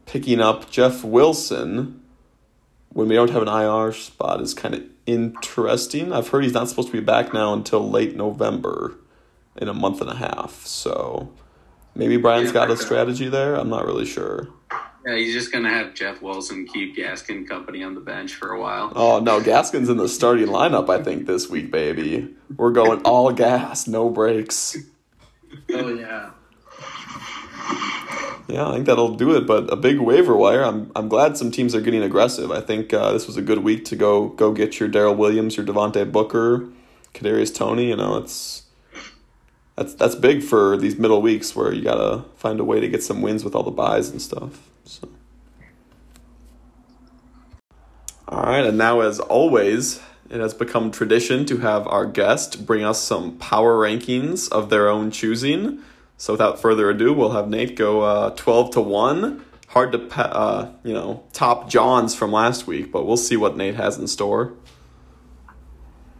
[0.04, 2.00] picking up Jeff Wilson
[2.96, 6.14] when we don't have an IR spot is kind of interesting.
[6.14, 8.94] I've heard he's not supposed to be back now until late November
[9.56, 10.64] in a month and a half.
[10.64, 11.30] So
[11.94, 13.54] maybe Brian's Yeah, got a strategy there.
[13.54, 14.48] I'm not really sure.
[15.06, 18.58] yeah, he's just gonna have Jeff Wilson keep Gaskin company on the bench for a
[18.60, 18.90] while.
[18.96, 22.34] Oh no, Gaskin's in the starting lineup I think this week, baby.
[22.56, 24.74] We're going all gas, no breaks.
[25.70, 26.30] Oh yeah.
[28.48, 29.46] Yeah, I think that'll do it.
[29.46, 30.64] But a big waiver wire.
[30.64, 32.50] I'm I'm glad some teams are getting aggressive.
[32.50, 35.56] I think uh, this was a good week to go go get your Darrel Williams,
[35.56, 36.68] your Devontae Booker,
[37.12, 37.88] Kadarius Toney.
[37.88, 38.64] You know, it's
[39.74, 43.02] that's that's big for these middle weeks where you gotta find a way to get
[43.02, 44.70] some wins with all the buys and stuff.
[44.84, 45.08] So.
[48.28, 52.84] All right, and now as always, it has become tradition to have our guest bring
[52.84, 55.80] us some power rankings of their own choosing.
[56.18, 59.44] So without further ado, we'll have Nate go uh, twelve to one.
[59.68, 63.74] Hard to uh, you know top John's from last week, but we'll see what Nate
[63.74, 64.54] has in store.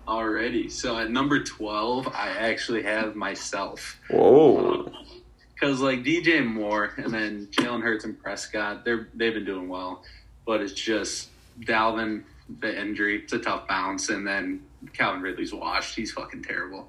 [0.07, 0.71] Alrighty.
[0.71, 3.99] So at number 12, I actually have myself.
[4.09, 4.93] Whoa.
[5.55, 10.05] Because, like, DJ Moore and then Jalen Hurts and Prescott, they're, they've been doing well.
[10.45, 11.31] But it's just
[11.61, 12.23] Dalvin,
[12.61, 14.09] the injury, it's a tough bounce.
[14.11, 15.97] And then Calvin Ridley's washed.
[15.97, 16.89] He's fucking terrible.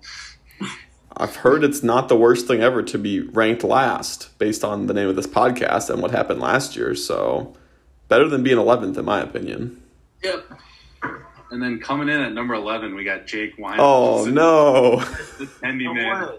[1.20, 4.94] I've heard it's not the worst thing ever to be ranked last based on the
[4.94, 6.94] name of this podcast and what happened last year.
[6.94, 7.56] So,
[8.08, 9.82] better than being 11th, in my opinion.
[10.24, 10.46] Yep.
[11.50, 13.80] And then coming in at number 11, we got Jake Wine.
[13.80, 15.00] Oh, no.
[15.40, 16.30] The handyman.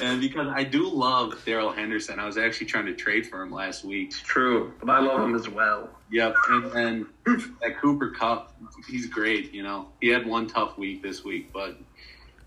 [0.00, 3.50] And because I do love Darrell Henderson, I was actually trying to trade for him
[3.50, 4.10] last week.
[4.10, 5.90] It's true, but I love him as well.
[6.12, 8.54] Yep, and then that Cooper Kupp,
[8.88, 9.52] he's great.
[9.52, 11.78] You know, he had one tough week this week, but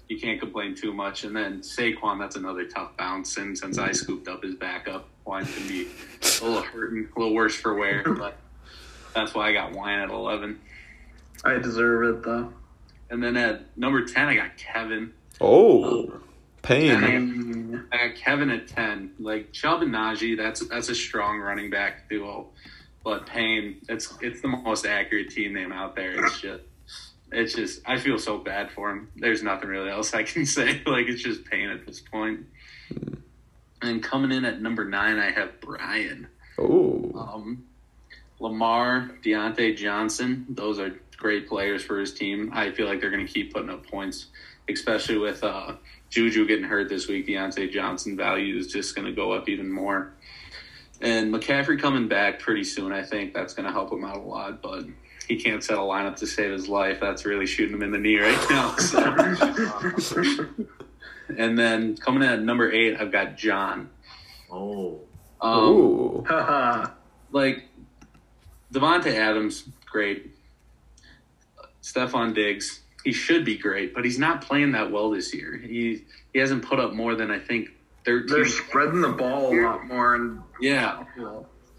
[0.08, 1.24] you can't complain too much.
[1.24, 3.38] And then Saquon, that's another tough bounce.
[3.38, 5.88] And since I scooped up his backup, Wine can be
[6.22, 8.04] a little hurting, a little worse for wear.
[8.04, 8.38] But
[9.13, 10.60] that's why I got Wine at eleven.
[11.44, 12.54] I deserve it though.
[13.10, 15.13] And then at number ten, I got Kevin.
[15.41, 16.24] Oh, um,
[16.62, 17.02] pain.
[17.02, 17.84] Dang.
[17.91, 19.12] I got Kevin at ten.
[19.20, 22.48] Like Chubb and Najee, that's that's a strong running back duo.
[23.04, 26.26] But Payne, it's it's the most accurate team name out there.
[26.26, 26.63] It's just
[27.36, 29.10] it's just I feel so bad for him.
[29.15, 30.82] There's nothing really else I can say.
[30.86, 32.45] Like it's just pain at this point.
[33.82, 36.28] And coming in at number nine, I have Brian.
[36.58, 37.65] Oh, Um,
[38.39, 42.52] Lamar, Diontae Johnson, those are great players for his team.
[42.54, 44.28] I feel like they're going to keep putting up points,
[44.69, 45.74] especially with uh,
[46.10, 47.28] Juju getting hurt this week.
[47.28, 50.13] Diontae Johnson value is just going to go up even more.
[51.02, 54.21] And McCaffrey coming back pretty soon, I think that's going to help him out a
[54.21, 54.86] lot, but
[55.28, 57.00] he can't set a lineup to save his life.
[57.00, 58.76] That's really shooting him in the knee right now.
[58.78, 60.48] So.
[61.38, 63.90] and then coming in at number eight, I've got John.
[64.52, 65.02] Oh,
[65.42, 66.26] Um, Ooh.
[67.32, 67.64] Like
[68.74, 70.32] Davante Adams, great.
[71.82, 75.58] Stefon Diggs, he should be great, but he's not playing that well this year.
[75.58, 77.70] He he hasn't put up more than I think
[78.06, 78.36] thirteen.
[78.36, 81.04] They're spreading the ball a lot more, and yeah,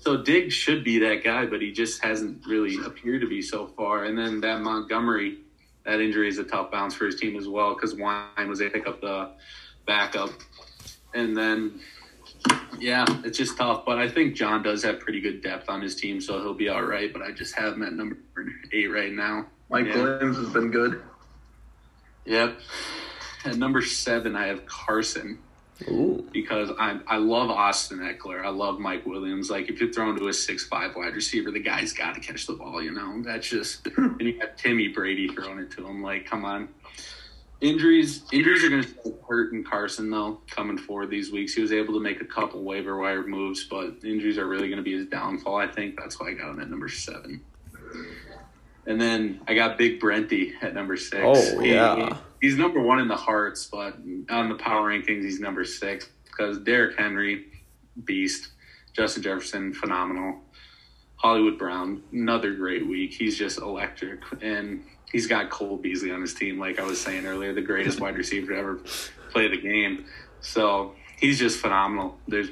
[0.07, 3.67] so Diggs should be that guy, but he just hasn't really appeared to be so
[3.67, 4.05] far.
[4.05, 5.39] And then that Montgomery,
[5.85, 8.71] that injury is a tough bounce for his team as well because Wine was able
[8.71, 9.31] to pick up the uh,
[9.85, 10.31] backup.
[11.13, 11.81] And then,
[12.79, 13.85] yeah, it's just tough.
[13.85, 16.69] But I think John does have pretty good depth on his team, so he'll be
[16.69, 17.13] all right.
[17.13, 18.17] But I just have him at number
[18.73, 19.47] eight right now.
[19.71, 20.05] Mike Yeah.
[20.05, 21.03] Williams has been good.
[22.27, 22.61] Yep.
[23.45, 25.41] At number seven, I have Carson.
[25.89, 26.27] Ooh.
[26.33, 28.45] because I I love Austin Ekeler.
[28.45, 29.51] I love Mike Williams.
[29.51, 32.47] Like if you're throwing to a six five wide receiver, the guy's got to catch
[32.47, 32.83] the ball.
[32.83, 33.87] You know that's just.
[33.97, 36.03] and you got Timmy Brady throwing it to him.
[36.03, 36.69] Like come on.
[37.61, 41.55] Injuries injuries are going to hurt hurting Carson though coming forward these weeks.
[41.55, 44.77] He was able to make a couple waiver wire moves, but injuries are really going
[44.79, 45.57] to be his downfall.
[45.57, 47.43] I think that's why I got him at number seven.
[48.87, 51.23] And then I got Big Brenty at number six.
[51.25, 52.17] Oh, He- yeah.
[52.41, 53.97] He's number one in the hearts, but
[54.31, 57.47] on the power rankings, he's number six because Derrick Henry,
[58.05, 58.49] beast.
[58.93, 60.41] Justin Jefferson, phenomenal.
[61.17, 63.13] Hollywood Brown, another great week.
[63.13, 66.59] He's just electric, and he's got Cole Beasley on his team.
[66.59, 68.75] Like I was saying earlier, the greatest wide receiver to ever
[69.31, 70.07] play the game.
[70.41, 72.19] So he's just phenomenal.
[72.27, 72.49] There's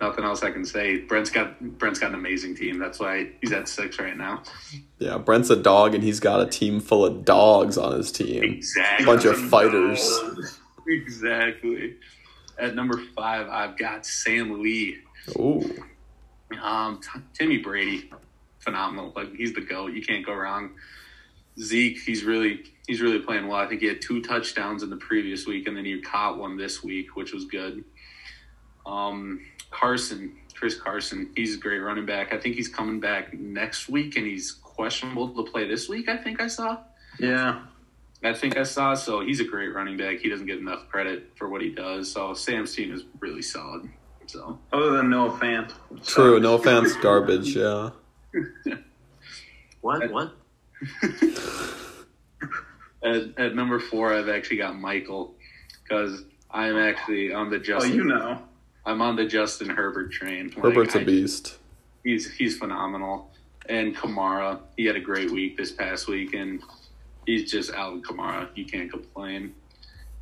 [0.00, 0.98] nothing else I can say.
[0.98, 2.78] Brent's got Brent's got an amazing team.
[2.78, 4.42] That's why he's at six right now.
[4.98, 8.42] Yeah, Brent's a dog, and he's got a team full of dogs on his team.
[8.42, 9.06] Exactly.
[9.06, 10.20] Bunch of fighters.
[10.88, 11.96] Exactly.
[12.58, 14.98] At number five, I've got Sam Lee.
[15.36, 15.82] Ooh.
[16.62, 18.08] Um, T- Timmy Brady,
[18.60, 19.12] phenomenal.
[19.16, 19.94] Like he's the goat.
[19.94, 20.70] You can't go wrong.
[21.58, 23.58] Zeke, he's really he's really playing well.
[23.58, 26.56] I think he had two touchdowns in the previous week, and then he caught one
[26.56, 27.84] this week, which was good.
[28.86, 29.40] Um,
[29.76, 32.32] Carson, Chris Carson, he's a great running back.
[32.32, 36.08] I think he's coming back next week, and he's questionable to play this week.
[36.08, 36.78] I think I saw.
[37.20, 37.60] Yeah.
[38.24, 38.94] I think I saw.
[38.94, 40.20] So he's a great running back.
[40.20, 42.10] He doesn't get enough credit for what he does.
[42.10, 43.90] So Sam's team is really solid.
[44.26, 45.72] So Other than Noah Fant.
[46.04, 46.40] True.
[46.40, 47.54] No offense, garbage.
[47.54, 47.90] Yeah.
[49.82, 50.10] what?
[50.10, 50.32] What?
[53.04, 55.34] at, at number four, I've actually got Michael
[55.82, 58.42] because I'm actually on the Oh, you know.
[58.86, 60.46] I'm on the Justin Herbert train.
[60.56, 61.58] Like, Herbert's I- a beast.
[62.04, 63.32] He's he's phenomenal.
[63.68, 66.62] And Kamara, he had a great week this past week, and
[67.26, 68.48] he's just Alvin Kamara.
[68.54, 69.52] You can't complain.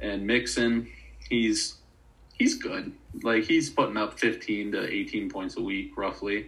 [0.01, 0.89] And Mixon,
[1.29, 1.77] he's
[2.39, 2.91] he's good.
[3.23, 6.47] Like he's putting up 15 to 18 points a week, roughly.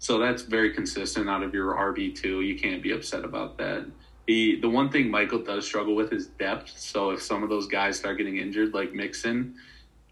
[0.00, 2.42] So that's very consistent out of your RB two.
[2.42, 3.86] You can't be upset about that.
[4.26, 6.78] The the one thing Michael does struggle with is depth.
[6.78, 9.54] So if some of those guys start getting injured, like Mixon,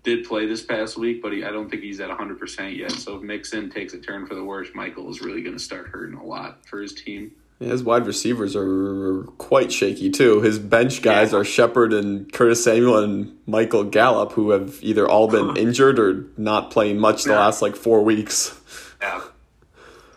[0.03, 2.91] did play this past week, but he, I don't think he's at 100% yet.
[2.93, 5.87] So if Mixon takes a turn for the worse, Michael is really going to start
[5.89, 7.33] hurting a lot for his team.
[7.61, 10.41] His wide receivers are quite shaky too.
[10.41, 11.39] His bench guys Yeah.
[11.39, 16.25] are Shepard and Curtis Samuel and Michael Gallup, who have either all been injured or
[16.37, 17.39] not playing much the Yeah.
[17.39, 18.59] last like four weeks.
[19.01, 19.21] Yeah.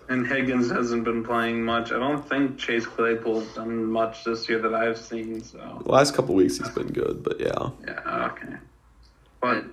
[0.10, 1.92] And Higgins hasn't been playing much.
[1.92, 5.44] I don't think Chase Claypool's done much this year that I've seen.
[5.44, 7.70] So The last couple weeks he's been good, but yeah.
[7.88, 8.56] yeah, okay.
[9.46, 9.66] But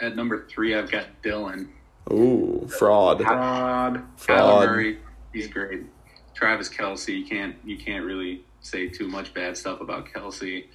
[0.00, 1.68] At number three, I've got Dylan.
[2.10, 3.20] Ooh, fraud.
[3.20, 3.94] fraud.
[3.96, 4.68] Kyler Fraud.
[4.68, 4.98] Murray,
[5.32, 5.84] he's great.
[6.34, 10.66] Travis Kelce, you can't you can't really say too much bad stuff about Kelce.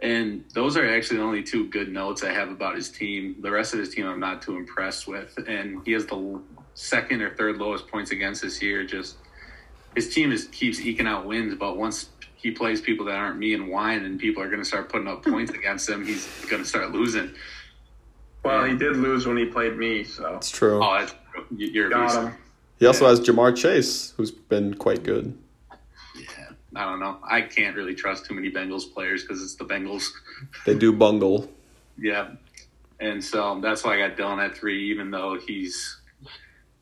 [0.00, 3.36] And those are actually the only two good notes I have about his team.
[3.40, 5.38] The rest of his team I'm not too impressed with.
[5.48, 6.40] And he has the
[6.74, 8.84] second or third lowest points against this year.
[8.84, 9.16] Just
[9.94, 13.54] his team just keeps eking out wins, but once he plays people that aren't me
[13.54, 16.62] and wine and people are going to start putting up points against him, he's going
[16.62, 17.32] to start losing.
[18.44, 20.80] Well, he did lose when he played me, so It's true.
[20.82, 21.14] Oh, that's,
[21.56, 22.14] you're a beast.
[22.14, 22.34] got him.
[22.78, 25.36] He also has Ja'Marr Chase, who's been quite good.
[26.14, 27.16] Yeah, I don't know.
[27.24, 30.08] I can't really trust too many Bengals players because it's the Bengals.
[30.66, 31.50] They do bungle.
[31.98, 32.32] Yeah,
[33.00, 35.98] and so that's why I got Dylan at three, even though he's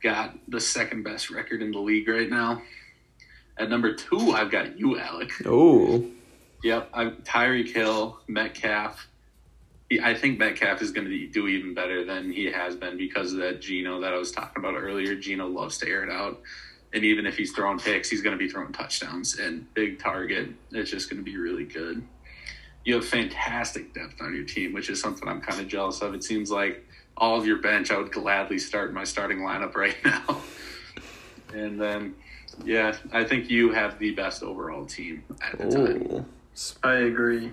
[0.02, 2.60] got the second best record in the league right now.
[3.56, 5.30] At number two, I've got you, Alec.
[5.46, 6.04] Oh.
[6.64, 9.06] Yep, I'm Tyreek Hill, Metcalf.
[9.90, 13.32] He, I think Metcalf is going to do even better than he has been because
[13.32, 15.14] of that Geno that I was talking about earlier.
[15.14, 16.40] Geno loves to air it out,
[16.92, 20.48] and even if he's throwing picks, he's going to be throwing touchdowns and big target.
[20.72, 22.02] It's just going to be really good.
[22.84, 26.14] You have fantastic depth on your team, which is something I'm kind of jealous of.
[26.14, 26.84] It seems like
[27.16, 30.40] all of your bench, I would gladly start my starting lineup right now.
[31.52, 32.14] And then,
[32.64, 36.26] yeah, I think you have the best overall team at the time.
[36.82, 37.52] I agree.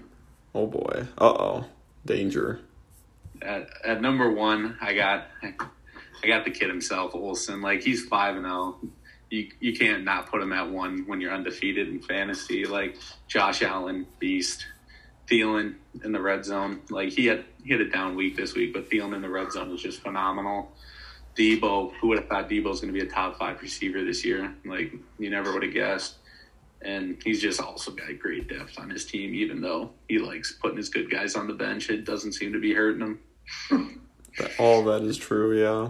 [0.54, 1.08] Oh boy.
[1.18, 1.66] Uh oh.
[2.06, 2.60] Danger.
[3.42, 7.62] at, at number one, I got I got the kid himself, Olson.
[7.62, 8.78] Like he's five and zero.
[9.30, 12.66] You you can't not put him at one when you're undefeated in fantasy.
[12.66, 12.98] Like
[13.28, 14.66] Josh Allen, beast.
[15.28, 16.82] Thielen in the red zone.
[16.90, 19.52] Like he had he had a down week this week, but Thielen in the red
[19.52, 20.72] zone was just phenomenal.
[21.38, 24.24] Deebo, who would have thought Deebo was going to be a top five receiver this
[24.26, 24.54] year?
[24.66, 26.16] Like you never would have guessed.
[26.84, 30.78] And he's just also got great depth on his team, even though he likes putting
[30.78, 31.90] his good guys on the bench.
[31.92, 33.02] It doesn't seem to be hurting
[33.70, 34.02] him.
[34.58, 35.90] All that is true, yeah.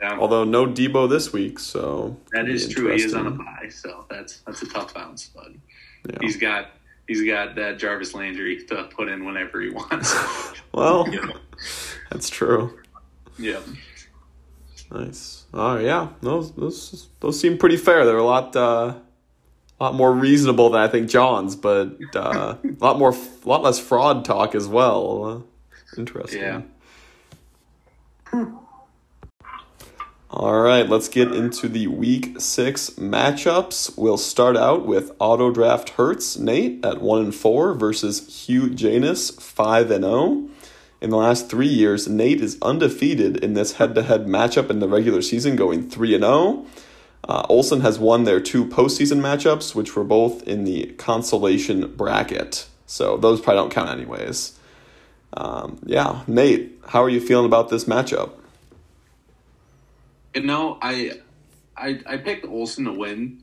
[0.00, 2.90] Yeah, Although no Deebo this week, so that is true.
[2.94, 5.30] He is on a bye, so that's that's a tough bounce.
[5.34, 5.52] But
[6.10, 6.18] Yeah.
[6.20, 6.70] he's got
[7.06, 10.14] he's got that Jarvis Landry to put in whenever he wants.
[10.72, 11.28] Well, Yeah.
[12.10, 12.80] that's true.
[13.38, 13.60] yeah,
[14.94, 15.44] Nice.
[15.52, 18.04] Oh yeah, those those those seem pretty fair.
[18.06, 18.94] They're a lot uh,
[19.84, 23.78] lot more reasonable than I think John's, but uh, a lot more, a lot less
[23.78, 25.24] fraud talk as well.
[25.24, 26.40] Uh, interesting.
[26.40, 26.62] Yeah.
[30.30, 33.96] All right, let's get into the week six matchups.
[33.96, 39.30] We'll start out with Auto Draft Hertz Nate at one and four versus Hugh Janus
[39.30, 40.48] five and zero.
[41.04, 45.20] In the last three years, Nate is undefeated in this head-to-head matchup in the regular
[45.20, 46.64] season, going three and zero.
[47.28, 52.66] Uh, Olson has won their two postseason matchups, which were both in the consolation bracket.
[52.86, 54.58] So those probably don't count anyways.
[55.34, 58.30] Um, yeah, Nate, how are you feeling about this matchup?
[60.34, 61.20] you know, I
[61.76, 63.42] I I picked Olson to win,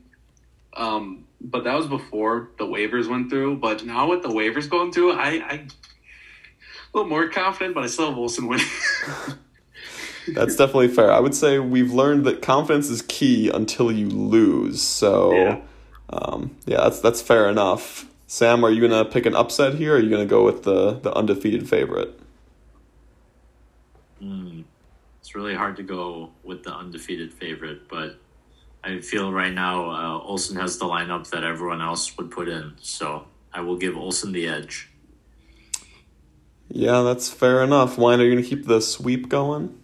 [0.75, 3.57] um, but that was before the waivers went through.
[3.57, 5.67] But now with the waivers going through, I I
[6.93, 8.65] a little more confident, but I still have Olsen winning.
[10.27, 11.11] That's definitely fair.
[11.11, 14.81] I would say we've learned that confidence is key until you lose.
[14.81, 15.61] So, Yeah.
[16.11, 18.05] um, yeah, that's that's fair enough.
[18.27, 19.93] Sam, are you gonna pick an upset here?
[19.93, 22.19] Or are you gonna go with the the undefeated favorite?
[24.21, 24.63] Mm,
[25.19, 28.19] it's really hard to go with the undefeated favorite, but
[28.83, 32.73] I feel right now uh, Olsen has the lineup that everyone else would put in,
[32.79, 34.90] so I will give Olsen the edge.
[36.73, 37.97] Yeah, that's fair enough.
[37.97, 39.77] Why are you gonna keep the sweep going?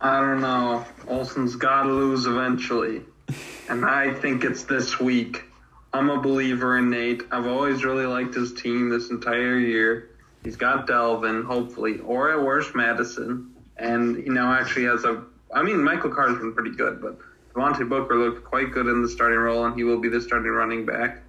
[0.00, 0.84] I don't know.
[1.08, 3.02] Olsen's got to lose eventually.
[3.68, 5.44] and I think it's this week.
[5.92, 7.22] I'm a believer in Nate.
[7.30, 10.10] I've always really liked his team this entire year.
[10.42, 13.54] He's got Dalvin, hopefully, or at worst, Mattison.
[13.76, 15.24] And he now actually has a.
[15.54, 17.18] I mean, Michael Carter's been pretty good, but
[17.54, 20.50] Devontae Booker looked quite good in the starting role, and he will be the starting
[20.50, 21.22] running back.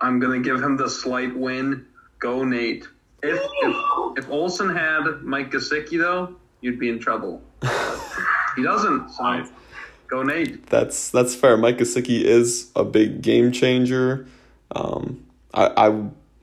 [0.00, 1.86] I'm going to give him the slight win.
[2.20, 2.86] Go, Nate.
[3.22, 3.76] If, if,
[4.24, 7.42] if Olsen had Mike Gesicki, though, you'd be in trouble.
[8.58, 9.10] He doesn't.
[9.10, 9.44] So
[10.08, 10.66] go Nate.
[10.66, 11.56] That's that's fair.
[11.56, 14.26] Mike Gesicki is a big game changer.
[14.74, 15.88] Um, I, I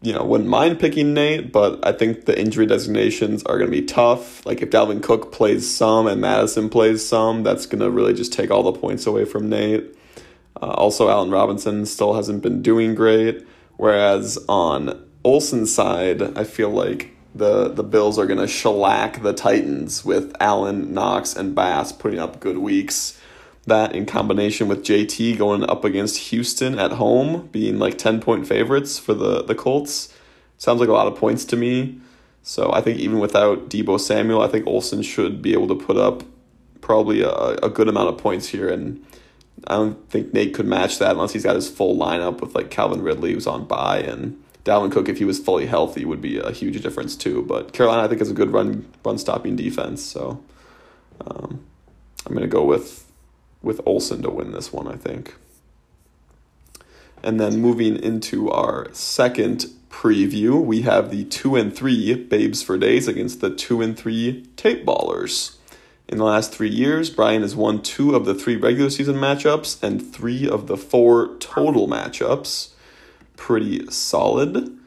[0.02, 3.78] you know wouldn't mind picking Nate, but I think the injury designations are going to
[3.78, 4.46] be tough.
[4.46, 8.32] Like if Dalvin Cook plays some and Mattison plays some, that's going to really just
[8.32, 9.94] take all the points away from Nate.
[10.62, 13.46] Uh, also, Allen Robinson still hasn't been doing great.
[13.76, 20.06] Whereas on Olson's side, I feel like the the Bills are gonna shellac the Titans
[20.06, 23.20] with Allen, Knox, and Bass putting up good weeks.
[23.66, 28.48] That in combination with JT going up against Houston at home, being like ten point
[28.48, 30.14] favorites for the the Colts,
[30.58, 32.00] sounds like a lot of points to me.
[32.44, 35.98] So I think even without Deebo Samuel, I think Olson should be able to put
[35.98, 36.24] up
[36.80, 38.70] probably a, a good amount of points here.
[38.70, 39.04] And
[39.66, 42.70] I don't think Nate could match that unless he's got his full lineup with like
[42.70, 46.38] Calvin Ridley, who's on bye, and Dalvin Cook, if he was fully healthy, would be
[46.38, 47.44] a huge difference too.
[47.44, 50.04] But Carolina, I think, is a good run run stopping defense.
[50.04, 50.44] So
[51.26, 51.64] um,
[52.26, 53.10] I'm going to go with
[53.62, 54.88] with Olson to win this one.
[54.88, 55.36] I think.
[57.24, 62.78] And then moving into our second preview, we have the two and three Babes for
[62.78, 65.56] Days against the two and three Tape Ballers.
[66.08, 69.82] In the last three years, Brian has won two of the three regular season matchups
[69.82, 72.74] and three of the four total matchups.
[73.38, 74.78] Pretty solid.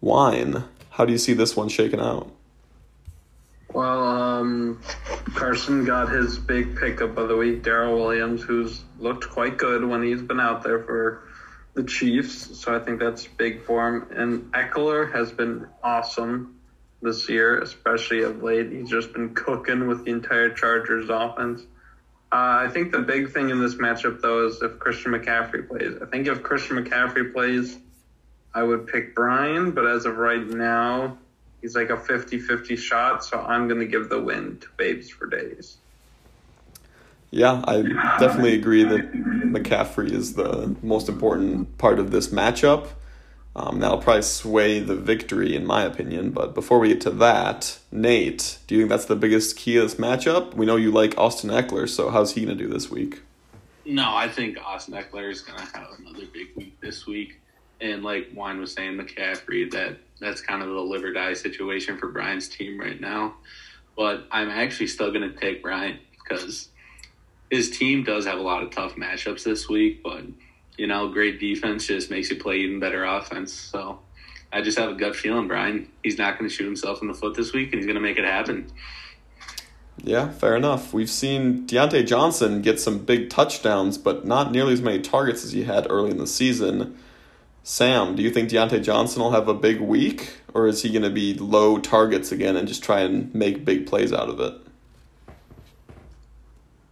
[0.00, 2.30] Wine, how do you see this one shaking out?
[3.72, 4.82] Well, um,
[5.34, 10.02] Carson got his big pickup of the week, Darrel Williams, who's looked quite good when
[10.02, 11.28] he's been out there for
[11.74, 12.58] the Chiefs.
[12.58, 14.06] So I think that's big for him.
[14.10, 16.58] And Ekeler has been awesome
[17.00, 18.70] this year, especially of late.
[18.70, 21.62] He's just been cooking with the entire Chargers offense.
[22.32, 26.00] Uh, I think the big thing in this matchup, though, is if Christian McCaffrey plays.
[26.00, 27.76] I think if Christian McCaffrey plays,
[28.54, 31.18] I would pick Brian, but as of right now,
[31.60, 35.10] he's like a 50 50 shot, so I'm going to give the win to Babes
[35.10, 35.76] for Days.
[37.30, 37.82] Yeah, I
[38.18, 42.88] definitely agree that McCaffrey is the most important part of this matchup.
[43.54, 46.30] Um, that'll probably sway the victory, in my opinion.
[46.30, 49.84] But before we get to that, Nate, do you think that's the biggest key of
[49.84, 50.54] this matchup?
[50.54, 53.20] We know you like Austin Ekeler, so how's he going to do this week?
[53.84, 57.40] No, I think Austin Ekeler is going to have another big week this week.
[57.80, 61.98] And like Wine was saying, McCaffrey, that that's kind of the live or die situation
[61.98, 63.34] for Brian's team right now.
[63.96, 66.68] But I'm actually still going to take Brian because
[67.50, 70.02] his team does have a lot of tough matchups this week.
[70.02, 70.22] But
[70.76, 73.52] you know, great defense just makes you play even better offense.
[73.52, 74.00] So
[74.52, 75.88] I just have a gut feeling, Brian.
[76.02, 78.00] He's not going to shoot himself in the foot this week, and he's going to
[78.00, 78.70] make it happen.
[80.02, 80.92] Yeah, fair enough.
[80.92, 85.52] We've seen Diontae Johnson get some big touchdowns, but not nearly as many targets as
[85.52, 86.98] he had early in the season.
[87.62, 91.02] Sam, do you think Diontae Johnson will have a big week, or is he going
[91.02, 94.54] to be low targets again and just try and make big plays out of it?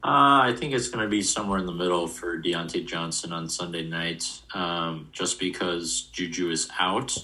[0.03, 3.51] Uh, I think it's going to be somewhere in the middle for Diontae Johnson on
[3.51, 7.15] Sunday night, um, just because Juju is out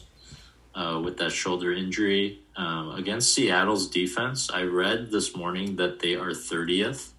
[0.74, 2.40] uh, with that shoulder injury.
[2.54, 7.12] Um, against Seattle's defense, I read this morning that they are 30th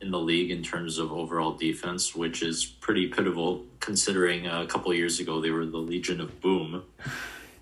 [0.00, 4.92] in the league in terms of overall defense, which is pretty pitiful considering a couple
[4.92, 6.82] years ago they were the Legion of Boom.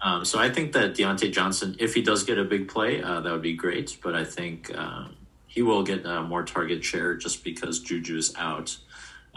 [0.00, 3.20] Um, so I think that Diontae Johnson, if he does get a big play, uh,
[3.20, 3.98] that would be great.
[4.02, 5.14] But I think um,
[5.54, 8.76] he will get uh, more target share just because Juju is out.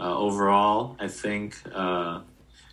[0.00, 2.22] Uh, overall, I think uh,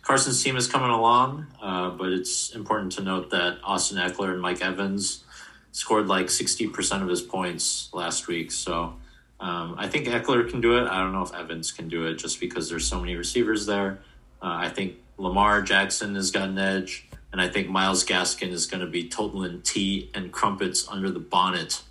[0.02, 4.40] Carson's team is coming along, uh, but it's important to note that Austin Ekeler and
[4.40, 5.24] Mike Evans
[5.70, 8.50] scored like 60% of his points last week.
[8.50, 8.96] So
[9.38, 10.88] um, I think Ekeler can do it.
[10.88, 14.00] I don't know if Evans can do it just because there's so many receivers there.
[14.42, 18.66] Uh, I think Lamar Jackson has got an edge, and I think Myles Gaskin is
[18.66, 21.82] going to be totaling tea and crumpets under the bonnet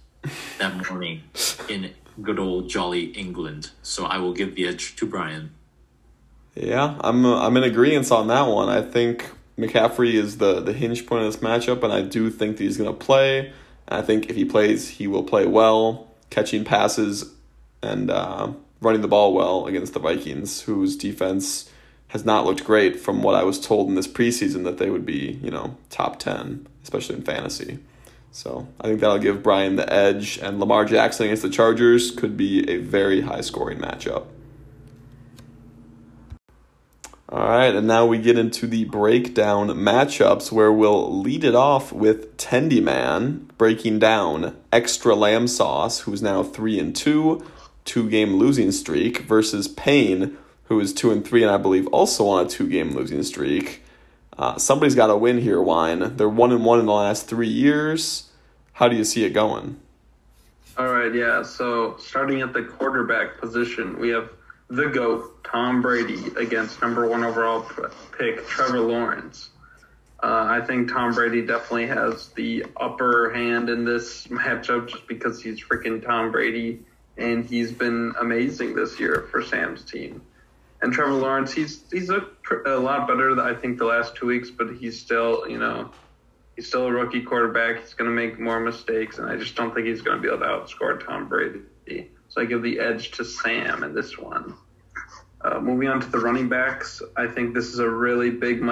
[0.60, 1.24] that morning
[1.70, 3.72] in good old jolly England.
[3.82, 5.52] So I will give the edge to Brian.
[6.56, 8.70] Yeah, I'm uh, I'm in agreement on that one.
[8.70, 12.58] I think McCaffrey is the the hinge point of this matchup, and I do think
[12.58, 13.52] that he's going to play.
[13.88, 17.34] And I think if he plays, he will play well, catching passes
[17.84, 18.52] and uh,
[18.82, 21.70] running the ball well against the Vikings, whose defense
[22.10, 25.06] has not looked great from what I was told in this preseason that they would
[25.06, 27.80] be, you know, top 10, especially in fantasy.
[28.36, 32.36] So I think that'll give Brian the edge, and Lamar Jackson against the Chargers could
[32.36, 34.26] be a very high scoring matchup.
[37.30, 41.94] All right, and now we get into the breakdown matchups where we'll lead it off
[41.94, 47.42] with Tendy Man breaking down Extra Lamb Sauce, who's now 3 and 2,
[47.86, 52.28] two game losing streak, versus Payne, who is 2 and 3 and I believe also
[52.28, 53.82] on a two game losing streak.
[54.38, 56.18] Uh, somebody's got to win here, Wine.
[56.18, 58.30] They're 1 and 1 in the last three years.
[58.74, 59.80] How do you see it going?
[60.78, 61.42] All right, yeah.
[61.44, 64.30] So starting at the quarterback position, we have
[64.68, 67.66] the GOAT, Tom Brady, against number one overall
[68.18, 69.52] pick, Trevor Lawrence.
[70.22, 75.42] Uh, I think Tom Brady definitely has the upper hand in this matchup just because
[75.42, 76.80] he's freaking Tom Brady
[77.18, 80.22] and he's been amazing this year for Sam's team.
[80.86, 82.28] And Trevor Lawrence, he's he's a,
[82.68, 85.90] a lot better, I think, the last two weeks, but he's still, you know,
[86.56, 87.82] he's still a rookie quarterback.
[87.82, 90.28] He's going to make more mistakes, and I just don't think he's going to be
[90.28, 92.12] able to outscore Tom Brady.
[92.30, 94.54] So I give the edge to Sam in this one.
[95.42, 98.64] Uh, moving on to the running backs, I think this is a really big,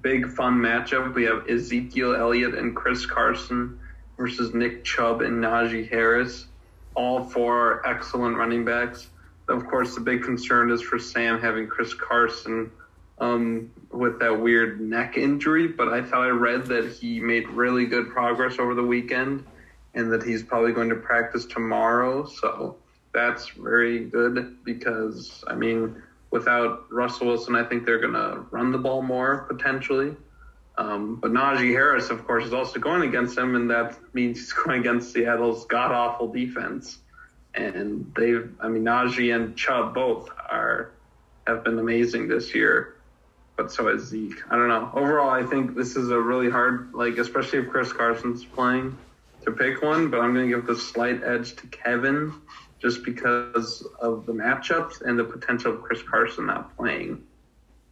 [0.00, 1.12] big fun matchup.
[1.12, 3.80] We have Ezekiel Elliott and Chris Carson
[4.16, 6.46] versus Nick Chubb and Najee Harris.
[6.94, 9.08] All four excellent running backs.
[9.48, 12.70] Of course, the big concern is for Sam having Chris Carson
[13.18, 17.86] um, with that weird neck injury, but I thought I read that he made really
[17.86, 19.44] good progress over the weekend
[19.94, 22.26] and that he's probably going to practice tomorrow.
[22.26, 22.76] So
[23.12, 28.70] that's very good because, I mean, without Russell Wilson, I think they're going to run
[28.70, 30.14] the ball more potentially.
[30.76, 34.52] Um, but Najee Harris, of course, is also going against him, and that means he's
[34.64, 36.98] going against Seattle's god awful defense.
[37.58, 40.92] And they've, I mean, Najee and Chubb both are
[41.46, 42.96] have been amazing this year,
[43.56, 44.40] but so has Zeke.
[44.50, 44.90] I don't know.
[44.94, 48.96] Overall, I think this is a really hard, like, especially if Chris Carson's playing,
[49.44, 50.10] to pick one.
[50.10, 52.32] But I'm going to give the slight edge to Kevin
[52.80, 57.24] just because of the matchups and the potential of Chris Carson not playing.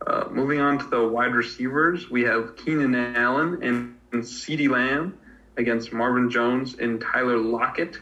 [0.07, 5.19] Uh, moving on to the wide receivers, we have Keenan Allen and, and CeeDee Lamb
[5.57, 7.99] against Marvin Jones and Tyler Lockett.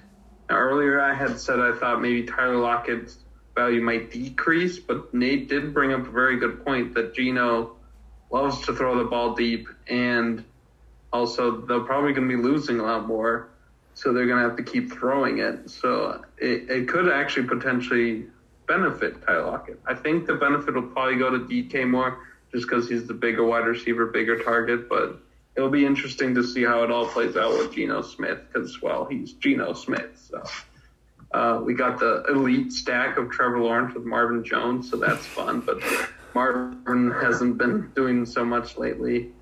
[0.49, 3.19] Earlier I had said I thought maybe Tyler Lockett's
[3.55, 7.77] value might decrease, but Nate did bring up a very good point that Geno
[8.31, 10.45] loves to throw the ball deep, and
[11.13, 13.49] also they're probably going to be losing a lot more
[13.95, 15.71] so they're going to have to keep throwing it.
[15.71, 18.27] So it, it could actually potentially
[18.67, 19.81] benefit Tyler Lockett.
[19.87, 22.19] I think the benefit will probably go to DK more
[22.53, 25.21] just because he's the bigger wide receiver, bigger target, but
[25.57, 29.05] it'll be interesting to see how it all plays out with Geno Smith because, well,
[29.05, 30.29] he's Geno Smith.
[30.31, 30.43] So
[31.33, 35.61] uh, we got the elite stack of Trevor Lawrence with Marvin Jones, so that's fun,
[35.61, 35.83] but
[36.35, 39.33] Marvin hasn't been doing so much lately.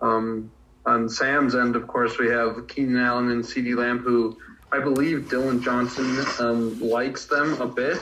[0.00, 0.50] Um,
[0.84, 4.38] on Sam's end, of course, we have Keenan Allen and CeeDee Lamb, who
[4.70, 8.00] I believe Dylan Johnson um, likes them a bit.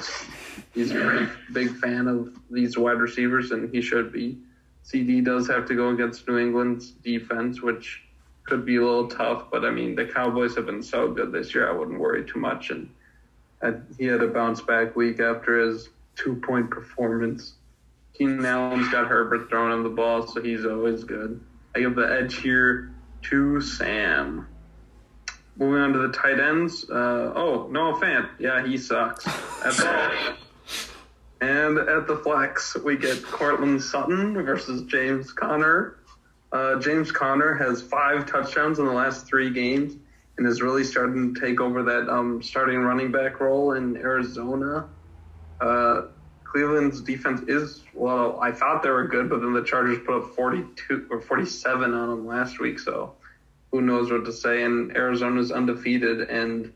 [0.75, 4.39] He's a big fan of these wide receivers, and he should be.
[4.85, 8.03] CeeDee does have to go against New England's defense, which
[8.45, 11.55] could be a little tough, but I mean, the Cowboys have been so good this
[11.55, 12.71] year, I wouldn't worry too much.
[12.71, 12.91] And
[13.99, 17.55] he had a bounce back week after his two point performance.
[18.13, 21.41] Keenan Allen's got Herbert throwing him the ball, so he's always good.
[21.75, 24.47] I give the edge here to Sam.
[25.57, 26.89] Moving on to the tight ends.
[26.89, 28.29] Uh, oh, Noah Fant.
[28.39, 29.27] Yeah, he sucks.
[31.45, 35.99] And at the flex, we get Courtland Sutton versus James Conner.
[36.51, 39.93] Uh, James Conner has five touchdowns in the last three games
[40.39, 44.89] and is really starting to take over that um, starting running back role in Arizona.
[45.61, 46.07] Uh,
[46.45, 48.41] Cleveland's defense is well.
[48.41, 52.09] I thought they were good, but then the Chargers put up 42 or 47 on
[52.09, 52.79] them last week.
[52.79, 53.17] So
[53.71, 54.63] who knows what to say?
[54.63, 56.73] And Arizona's undefeated, and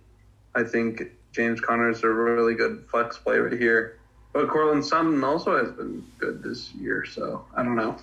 [0.54, 3.97] I think James Conner is a really good flex play right here.
[4.33, 7.97] But Courtland Sutton also has been good this year, so I don't know.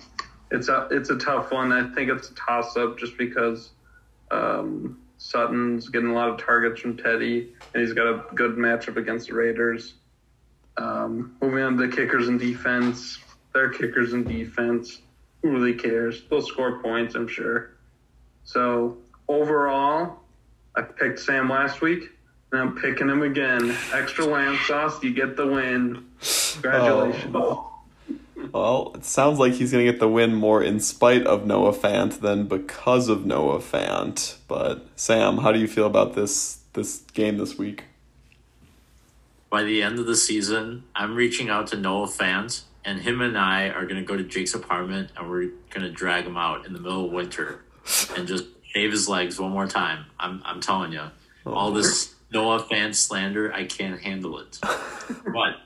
[0.50, 1.72] It's a it's a tough one.
[1.72, 3.70] I think it's a toss up just because
[4.30, 8.96] um, Sutton's getting a lot of targets from Teddy, and he's got a good matchup
[8.96, 9.94] against the Raiders.
[10.76, 13.18] Um, moving on to kickers and defense.
[13.54, 15.00] They're kickers and defense.
[15.42, 16.22] Who really cares?
[16.28, 17.70] They'll score points, I'm sure.
[18.44, 18.98] So
[19.28, 20.20] overall,
[20.76, 22.10] I picked Sam last week,
[22.52, 23.76] I'm picking him again.
[23.92, 26.06] Extra lamb sauce, you get the win.
[26.52, 27.34] Congratulations.
[27.34, 27.72] Oh.
[28.52, 31.72] Well, it sounds like he's going to get the win more in spite of Noah
[31.72, 34.36] Fant than because of Noah Fant.
[34.46, 37.84] But Sam, how do you feel about this this game this week?
[39.56, 43.38] by the end of the season, I'm reaching out to Noah Fant, and him and
[43.38, 46.66] I are going to go to Jake's apartment and we're going to drag him out
[46.66, 47.64] in the middle of winter
[48.14, 50.04] and just shave his legs one more time.
[50.20, 51.04] I'm, I'm telling you,
[51.46, 52.15] oh, all this oh.
[52.32, 54.58] Noah Fant slander, I can't handle it.
[55.32, 55.56] but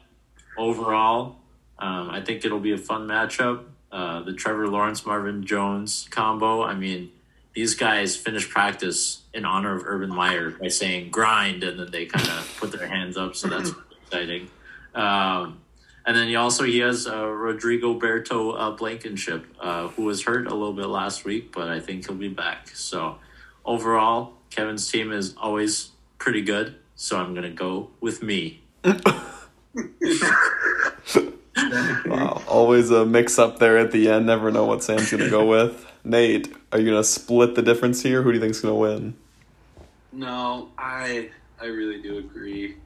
[0.58, 1.36] overall,
[1.78, 3.64] um, I think it'll be a fun matchup.
[3.90, 6.62] Uh, the Trevor Lawrence Marvin Jones combo.
[6.62, 7.10] I mean,
[7.54, 12.06] these guys finish practice in honor of Urban Meyer by saying grind, and then they
[12.06, 13.34] kind of put their hands up.
[13.34, 14.48] So that's exciting.
[14.94, 15.60] Um,
[16.06, 20.46] and then he also he has uh, Rodrigo Berto uh, Blankenship, uh, who was hurt
[20.46, 22.68] a little bit last week, but I think he'll be back.
[22.68, 23.18] So
[23.64, 25.89] overall, Kevin's team is always
[26.20, 26.76] pretty good.
[26.94, 28.62] So I'm gonna go with me.
[32.06, 34.26] wow, always a mix up there at the end.
[34.26, 35.84] Never know what Sam's gonna go with.
[36.04, 38.22] Nate, are you gonna split the difference here?
[38.22, 39.16] Who do you think's gonna win?
[40.12, 42.76] No, I I really do agree.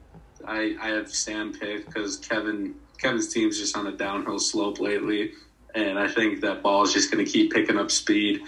[0.45, 5.33] I I have Sam pick because Kevin Kevin's team's just on a downhill slope lately,
[5.73, 8.41] and I think that ball is just going to keep picking up speed.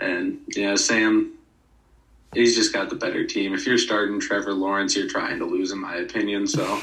[0.00, 1.37] And yeah, Sam,
[2.34, 3.54] he's just got the better team.
[3.54, 6.46] If you're starting Trevor Lawrence, you're trying to lose, in my opinion.
[6.46, 6.80] So.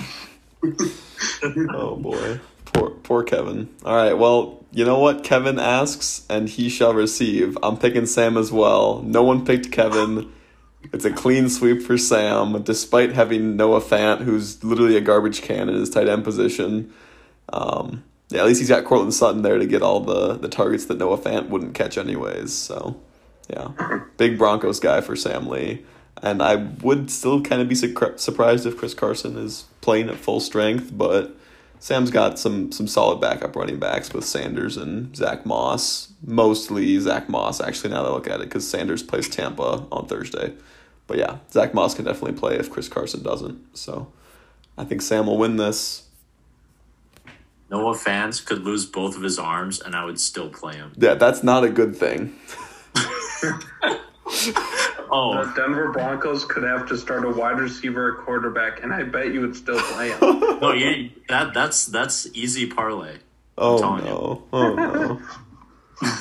[1.74, 2.39] oh boy.
[2.66, 3.70] Poor, poor Kevin.
[3.84, 5.24] All right, well, you know what?
[5.24, 7.58] Kevin asks, and he shall receive.
[7.64, 9.02] I'm picking Sam as well.
[9.04, 10.32] No one picked Kevin.
[10.91, 15.70] It's a clean sweep for Sam, despite having Noah Fant, who's literally a garbage can
[15.70, 16.93] in his tight end position.
[17.52, 20.86] Um, yeah, at least he's got Courtland Sutton there to get all the, the targets
[20.86, 22.54] that Noah Fant wouldn't catch anyways.
[22.54, 23.00] So,
[23.50, 25.86] yeah, big Broncos guy for Sam Lee.
[26.22, 30.16] And I would still kind of be su- surprised if Chris Carson is playing at
[30.16, 31.36] full strength, but
[31.80, 36.14] Sam's got some some solid backup running backs with Sanders and Zach Moss.
[36.26, 40.08] Mostly Zach Moss, actually, now that I look at it, because Sanders plays Tampa on
[40.08, 40.54] Thursday.
[41.08, 43.78] But yeah, Zach Moss can definitely play if Chris Carson doesn't.
[43.78, 44.12] So
[44.78, 46.04] I think Sam will win this.
[47.70, 50.93] Noah Fant could lose both of his arms, and I would still play him.
[50.98, 52.36] Yeah, that's not a good thing.
[55.12, 59.04] oh, the Denver Broncos could have to start a wide receiver, a quarterback, and I
[59.04, 60.20] bet you would still play him.
[60.62, 63.18] no, yeah, that that's that's easy parlay.
[63.58, 64.43] Oh, oh no!
[64.52, 65.20] Oh
[66.02, 66.12] no!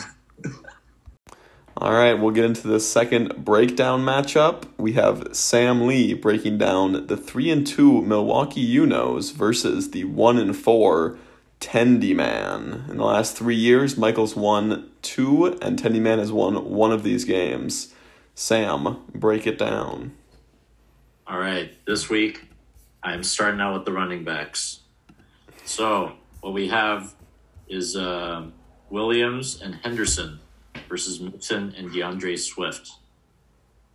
[1.76, 4.64] All right, we'll get into the second breakdown matchup.
[4.78, 10.38] We have Sam Lee breaking down the three and two Milwaukee Unos versus the one
[10.38, 11.18] and four
[11.60, 12.84] Tendy Man.
[12.88, 17.04] In the last three years, Michael's won two, and Tendy Man has won one of
[17.04, 17.94] these games.
[18.34, 20.16] Sam, break it down.
[21.26, 22.48] All right, this week
[23.02, 24.80] I'm starting out with the running backs.
[25.64, 27.14] So what we have
[27.68, 28.46] is uh,
[28.90, 30.40] Williams and Henderson
[30.88, 32.90] versus Mixon and DeAndre Swift.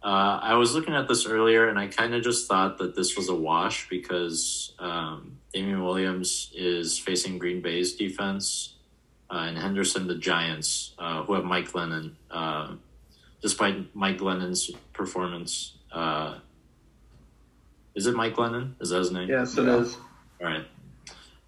[0.01, 3.17] Uh, I was looking at this earlier, and I kind of just thought that this
[3.17, 8.75] was a wash because um, Damien Williams is facing Green Bay's defense,
[9.29, 12.17] and Henderson the Giants, uh, who have Mike Lennon.
[12.29, 12.75] Uh,
[13.41, 16.39] despite Mike Lennon's performance, uh,
[17.95, 18.75] is it Mike Lennon?
[18.79, 19.29] Is that his name?
[19.29, 19.77] Yes, it yeah.
[19.77, 19.97] is.
[20.41, 20.65] All right.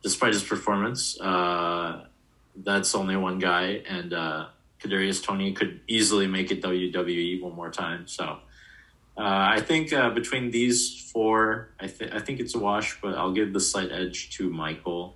[0.03, 2.05] Despite his performance, uh,
[2.55, 4.11] that's only one guy, and
[4.81, 8.07] Kadarius Toney could easily make it WWE one more time.
[8.07, 8.39] So
[9.17, 13.15] uh, I think uh, between these four, I, th- I think it's a wash, but
[13.15, 15.15] I'll give the slight edge to Michael.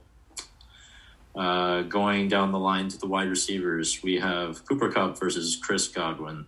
[1.35, 5.87] Uh, going down the line to the wide receivers, we have Cooper Kupp versus Chris
[5.87, 6.45] Godwin.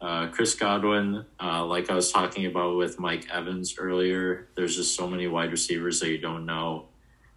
[0.00, 4.94] Uh, Chris Godwin, uh, like I was talking about with Mike Evans earlier, there's just
[4.94, 6.86] so many wide receivers that you don't know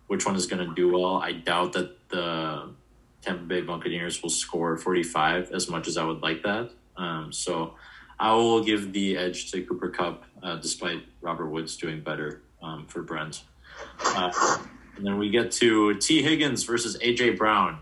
[0.07, 1.15] which one is going to do well.
[1.15, 2.73] I doubt that the
[3.21, 6.69] Tampa Bay Buccaneers will score 45 as much as I would like that.
[6.95, 7.75] Um, so
[8.19, 12.85] I will give the edge to Cooper Kupp, uh, despite Robert Woods doing better um,
[12.87, 13.43] for Brent.
[14.95, 16.21] And then we get to T.
[16.21, 17.79] Higgins versus AJ Brown.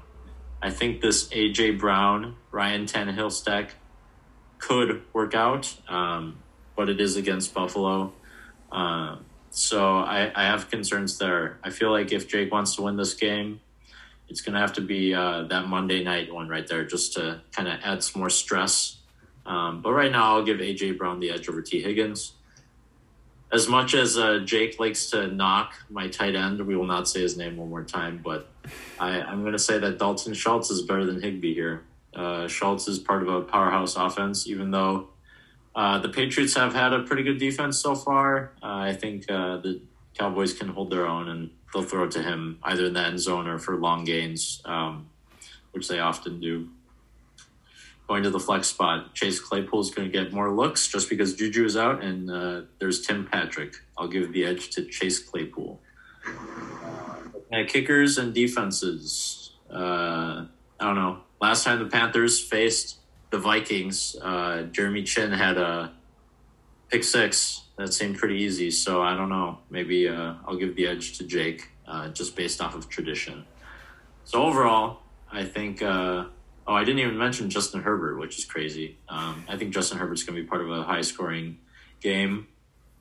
[0.61, 3.75] I think this AJ Brown Ryan Tannehill stack
[4.59, 6.37] could work out, um,
[6.75, 8.13] but it is against Buffalo.
[8.71, 9.17] Uh,
[9.49, 11.57] so I, I have concerns there.
[11.63, 13.59] I feel like if Jake wants to win this game,
[14.29, 17.41] it's going to have to be uh, that Monday night one right there just to
[17.51, 18.97] kind of add some more stress.
[19.45, 21.81] Um, but right now, I'll give AJ Brown the edge over T.
[21.81, 22.33] Higgins.
[23.53, 27.21] As much as uh, Jake likes to knock my tight end, we will not say
[27.21, 28.49] his name one more time, but
[28.97, 31.83] I, am going to say that Dalton Schultz is better than Higbee here.
[32.13, 35.09] Uh, Schultz is part of a powerhouse offense, even though
[35.75, 38.53] uh, the Patriots have had a pretty good defense so far.
[38.63, 39.81] Uh, I think uh, the
[40.17, 43.19] Cowboys can hold their own and they'll throw it to him either in the end
[43.19, 45.09] zone or for long gains, um,
[45.71, 46.69] which they often do.
[48.11, 51.33] Going to the flex spot, Chase Claypool is going to get more looks just because
[51.33, 53.75] Juju is out, and uh, there's Tim Patrick.
[53.97, 55.79] I'll give the edge to Chase Claypool.
[56.27, 59.53] Uh, kickers and defenses.
[59.73, 60.43] Uh,
[60.77, 61.21] I don't know.
[61.39, 62.97] Last time the Panthers faced
[63.29, 65.93] the Vikings, uh, Jeremy Chinn had a
[66.89, 68.71] pick six that seemed pretty easy.
[68.71, 69.59] So I don't know.
[69.69, 73.45] Maybe uh, I'll give the edge to Jake uh, just based off of tradition.
[74.25, 74.99] So overall,
[75.31, 75.81] I think.
[76.67, 78.97] Oh, I didn't even mention Justin Herbert, which is crazy.
[79.09, 81.57] Um, I think Justin Herbert's going to be part of a high scoring
[82.01, 82.47] game.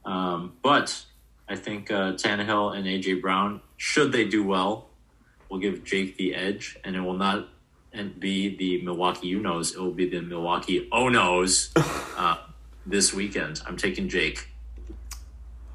[0.05, 1.05] Um, but
[1.49, 4.89] I think uh, Tannehill and AJ Brown, should they do well,
[5.49, 7.49] will give Jake the edge, and it will not
[8.19, 9.75] be the Milwaukee you Unos.
[9.75, 11.73] It will be the Milwaukee Onos
[12.17, 12.39] uh,
[12.87, 13.61] this weekend.
[13.67, 14.49] I'm taking Jake.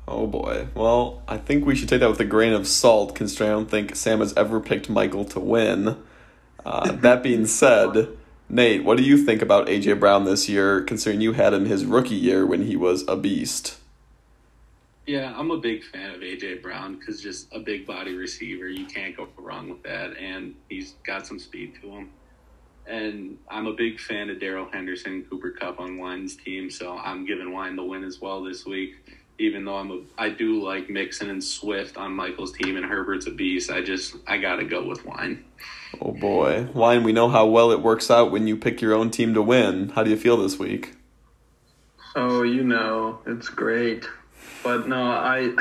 [0.07, 0.67] Oh boy.
[0.75, 3.69] Well, I think we should take that with a grain of salt, considering I don't
[3.69, 5.97] think Sam has ever picked Michael to win.
[6.65, 8.09] Uh, that being said,
[8.49, 11.85] Nate, what do you think about AJ Brown this year, considering you had him his
[11.85, 13.77] rookie year when he was a beast?
[15.05, 18.85] Yeah, I'm a big fan of AJ Brown because just a big body receiver, you
[18.85, 22.09] can't go wrong with that, and he's got some speed to him.
[22.87, 27.25] And I'm a big fan of Darrell Henderson, Cooper Kupp on Wine's team, so I'm
[27.25, 28.95] giving Wine the win as well this week.
[29.37, 33.27] Even though I'm a, I do like Mixon and Swift on Michael's team, and Herbert's
[33.27, 33.69] a beast.
[33.69, 35.43] I just I gotta go with Wine.
[36.01, 37.03] Oh boy, Wine.
[37.03, 39.89] We know how well it works out when you pick your own team to win.
[39.89, 40.93] How do you feel this week?
[42.15, 44.05] Oh, you know, it's great.
[44.63, 45.55] But no, I.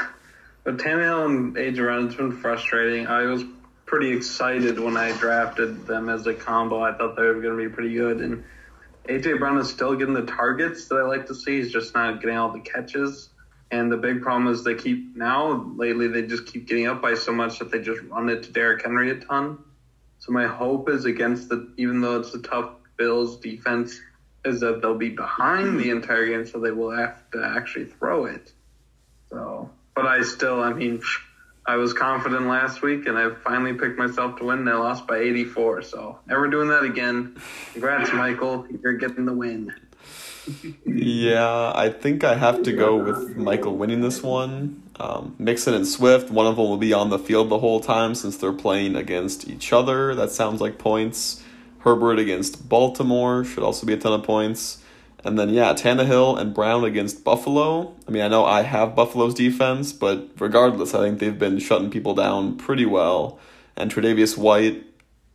[0.65, 3.07] But Tannehill and AJ Brown, it's been frustrating.
[3.07, 3.45] I was
[3.87, 6.83] pretty excited when I drafted them as a combo.
[6.83, 8.21] I thought they were going to be pretty good.
[8.21, 8.45] And
[9.09, 11.59] AJ Brown is still getting the targets that I like to see.
[11.59, 13.29] He's just not getting all the catches.
[13.71, 17.15] And the big problem is they keep now lately they just keep getting up by
[17.15, 19.59] so much that they just run it to Derrick Henry a ton.
[20.25, 24.01] So my hope is against the even though it's a tough Bills defense
[24.43, 25.99] is that they'll be behind the hmm.
[25.99, 28.51] entire game so they will have to actually throw it.
[29.29, 31.03] So, but I still, I mean,
[31.67, 34.61] I was confident last week, and I finally picked myself to win.
[34.61, 37.37] And I lost by 84, so never doing that again.
[37.73, 38.67] Congrats, Michael.
[38.83, 39.75] You're getting the win.
[40.87, 44.84] yeah, I think I have to go with Michael winning this one.
[45.01, 48.15] Um, Mixon and Swift, one of them will be on the field the whole time
[48.15, 50.15] since they're playing against each other.
[50.15, 51.43] That sounds like points.
[51.81, 54.83] Herbert against Baltimore should also be a ton of points.
[55.25, 57.95] And then, yeah, Tannehill and Brown against Buffalo.
[58.07, 61.91] I mean, I know I have Buffalo's defense, but regardless, I think they've been shutting
[61.91, 63.39] people down pretty well.
[63.77, 64.85] And Tre'Davious White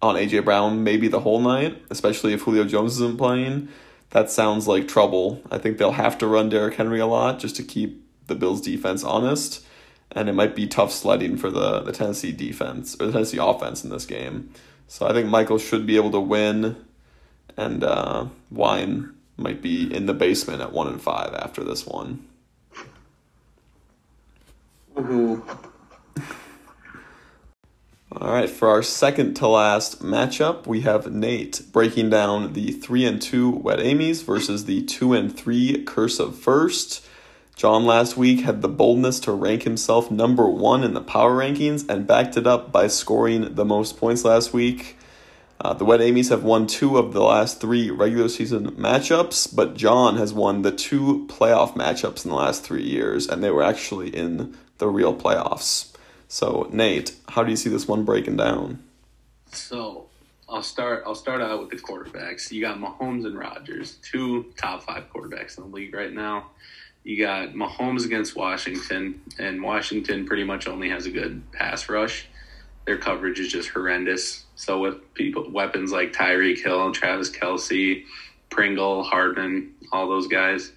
[0.01, 0.39] on A.J.
[0.39, 3.67] Brown maybe the whole night, especially if Julio Jones isn't playing.
[4.11, 5.41] That sounds like trouble.
[5.51, 8.61] I think they'll have to run Derrick Henry a lot just to keep the Bills'
[8.61, 9.65] defense honest.
[10.11, 13.83] And it might be tough sledding for the, the Tennessee defense, or the Tennessee offense
[13.83, 14.51] in this game.
[14.87, 16.77] So I think Michael should be able to win.
[17.57, 22.25] And uh, Wine might be in the basement at one and five after this one.
[28.11, 33.05] All right, for our second to last matchup, we have Nate breaking down the three
[33.05, 37.05] and two Wet Amy's versus the two and three Curse of First.
[37.59, 41.85] John last week had the boldness to rank himself number one in the power rankings
[41.89, 44.97] and backed it up by scoring the most points last week.
[45.59, 49.75] Uh, the Wet Amy's have won two of the last three regular season matchups, but
[49.75, 53.61] John has won the two playoff matchups in the last three years, and they were
[53.61, 55.93] actually in the real playoffs.
[56.29, 58.81] So, Nate, how do you see this one breaking down?
[59.51, 60.07] So,
[60.47, 61.03] I'll start.
[61.05, 62.53] I'll start out with the quarterbacks.
[62.53, 66.51] You got Mahomes and Rodgers, two top five quarterbacks in the league right now.
[67.03, 72.27] You got Mahomes against Washington, and Washington pretty much only has a good pass rush.
[72.85, 74.45] Their coverage is just horrendous.
[74.55, 78.03] So with people weapons like Tyreek Hill, Travis Kelce,
[78.49, 80.71] Pringle, Hardman, all those guys,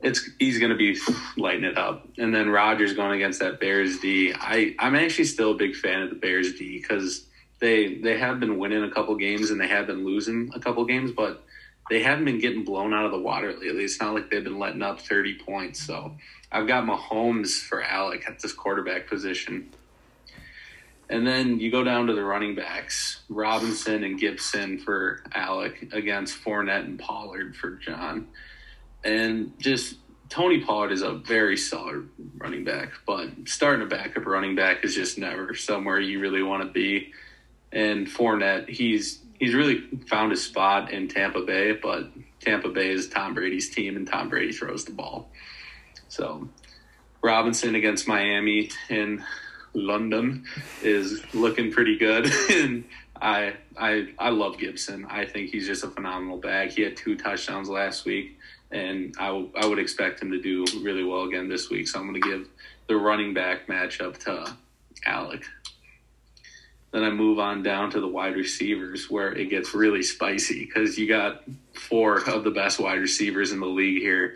[0.00, 0.98] it's he's going to be
[1.36, 2.06] lighting it up.
[2.18, 4.34] And then Rodgers going against that Bears D.
[4.34, 7.26] I I'm actually still a big fan of the Bears D because
[7.60, 10.84] they they have been winning a couple games and they have been losing a couple
[10.84, 11.44] games, but
[11.90, 13.84] they haven't been getting blown out of the water lately.
[13.84, 15.84] It's not like they've been letting up 30 points.
[15.84, 16.16] So
[16.50, 19.70] I've got Mahomes for Alec at this quarterback position.
[21.10, 26.42] And then you go down to the running backs Robinson and Gibson for Alec against
[26.42, 28.28] Fournette and Pollard for John.
[29.02, 29.96] And just
[30.28, 34.94] Tony Pollard is a very solid running back, but starting a backup running back is
[34.94, 37.12] just never somewhere you really want to be.
[37.72, 42.10] And Fournette, he's he's really found his spot in Tampa Bay, but
[42.40, 45.30] Tampa Bay is Tom Brady's team, and Tom Brady throws the ball.
[46.08, 46.48] So
[47.22, 49.24] Robinson against Miami in
[49.72, 50.44] London
[50.82, 52.84] is looking pretty good, and
[53.20, 55.06] I I I love Gibson.
[55.08, 56.70] I think he's just a phenomenal back.
[56.70, 58.38] He had two touchdowns last week,
[58.70, 61.88] and I, w- I would expect him to do really well again this week.
[61.88, 62.48] So I'm going to give
[62.88, 64.56] the running back matchup to
[65.06, 65.44] Alec.
[66.92, 70.98] Then I move on down to the wide receivers where it gets really spicy because
[70.98, 74.34] you got four of the best wide receivers in the league here.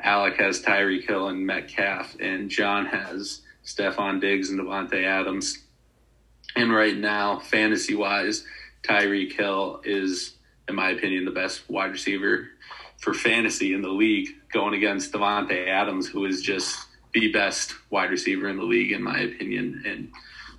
[0.00, 5.58] Alec has Tyreek Hill and Metcalf, and John has Stefon Diggs and Davante Adams.
[6.54, 8.44] And right now, fantasy wise,
[8.82, 10.34] Tyreek Hill is,
[10.68, 12.48] in my opinion, the best wide receiver
[12.98, 16.78] for fantasy in the league, going against Davante Adams, who is just
[17.12, 19.82] the best wide receiver in the league, in my opinion.
[19.84, 20.12] And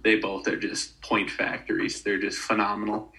[0.04, 2.02] they both are just point factories.
[2.02, 3.12] They're just phenomenal.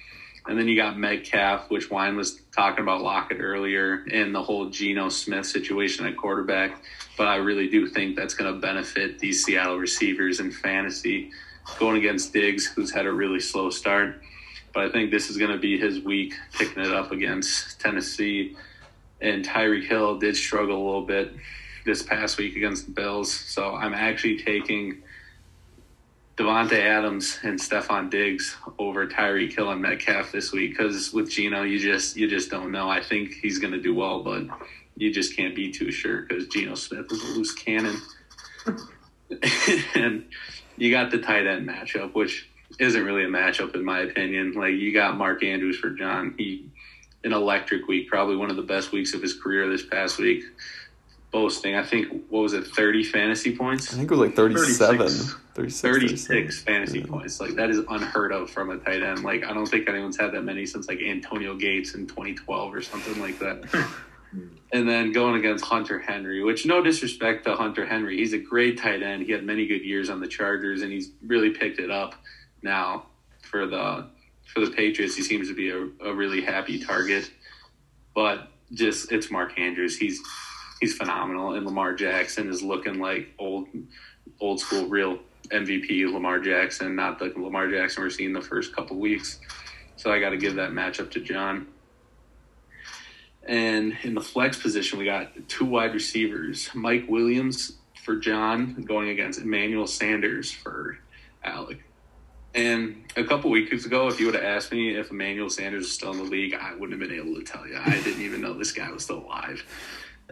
[0.46, 4.70] And then you got Metcalf, which Wine was talking about Lockett earlier, and the whole
[4.70, 6.82] Geno Smith situation at quarterback
[7.20, 11.30] but I really do think that's going to benefit these Seattle receivers in fantasy
[11.78, 14.22] going against Diggs, who's had a really slow start.
[14.72, 18.56] But I think this is going to be his week picking it up against Tennessee.
[19.20, 21.34] And Tyreek Hill did struggle a little bit
[21.84, 23.30] this past week against the Bills.
[23.30, 25.02] So I'm actually taking
[26.40, 31.64] Davante Adams and Stefon Diggs over Tyreek Hill and Metcalf this week because with Geno,
[31.64, 32.88] you just you just don't know.
[32.88, 34.44] I think he's going to do well, but
[34.96, 38.00] you just can't be too sure because Geno Smith is a loose cannon.
[39.94, 40.24] and
[40.78, 44.52] you got the tight end matchup, which isn't really a matchup in my opinion.
[44.52, 46.34] Like you got Mark Andrews for John.
[46.38, 46.70] He
[47.22, 50.42] an electric week, probably one of the best weeks of his career this past week.
[51.30, 53.92] Boasting, I think, what was it, 30 fantasy points?
[53.92, 54.98] I think it was like 37.
[54.98, 55.36] 36.
[55.54, 56.74] 36, 36 37.
[56.74, 57.06] fantasy Yeah.
[57.06, 57.40] points.
[57.40, 59.22] Like that is unheard of from a tight end.
[59.22, 62.82] Like I don't think anyone's had that many since like Antonio Gates in 2012 or
[62.82, 63.62] something like that.
[64.72, 68.78] and then going against Hunter Henry, which no disrespect to Hunter Henry, he's a great
[68.78, 69.24] tight end.
[69.24, 72.14] He had many good years on the Chargers, and he's really picked it up
[72.62, 73.06] now
[73.42, 74.06] for the
[74.46, 75.14] for the Patriots.
[75.14, 77.30] He seems to be a, a really happy target,
[78.14, 79.96] but just it's Mark Andrews.
[79.96, 80.20] He's
[80.80, 83.68] he's phenomenal, and Lamar Jackson is looking like old
[84.40, 85.18] old school real
[85.48, 89.40] MVP Lamar Jackson, not the Lamar Jackson we're seeing the first couple weeks.
[89.96, 91.66] So I got to give that matchup to John.
[93.46, 99.10] And in the flex position, we got two wide receivers Mike Williams for John going
[99.10, 100.98] against Emmanuel Sanders for
[101.44, 101.82] Alec.
[102.54, 105.92] And a couple weeks ago, if you would have asked me if Emmanuel Sanders is
[105.92, 107.78] still in the league, I wouldn't have been able to tell you.
[107.78, 109.64] I didn't even know this guy was still alive.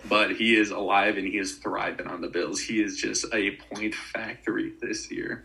[0.07, 2.61] But he is alive and he is thriving on the Bills.
[2.61, 5.45] He is just a point factory this year.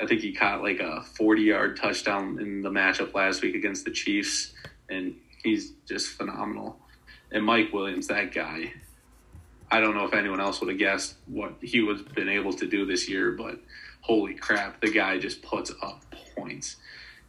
[0.00, 3.84] I think he caught like a 40 yard touchdown in the matchup last week against
[3.84, 4.52] the Chiefs,
[4.88, 6.78] and he's just phenomenal.
[7.32, 8.72] And Mike Williams, that guy,
[9.70, 12.66] I don't know if anyone else would have guessed what he was been able to
[12.66, 13.60] do this year, but
[14.00, 16.04] holy crap, the guy just puts up
[16.36, 16.76] points.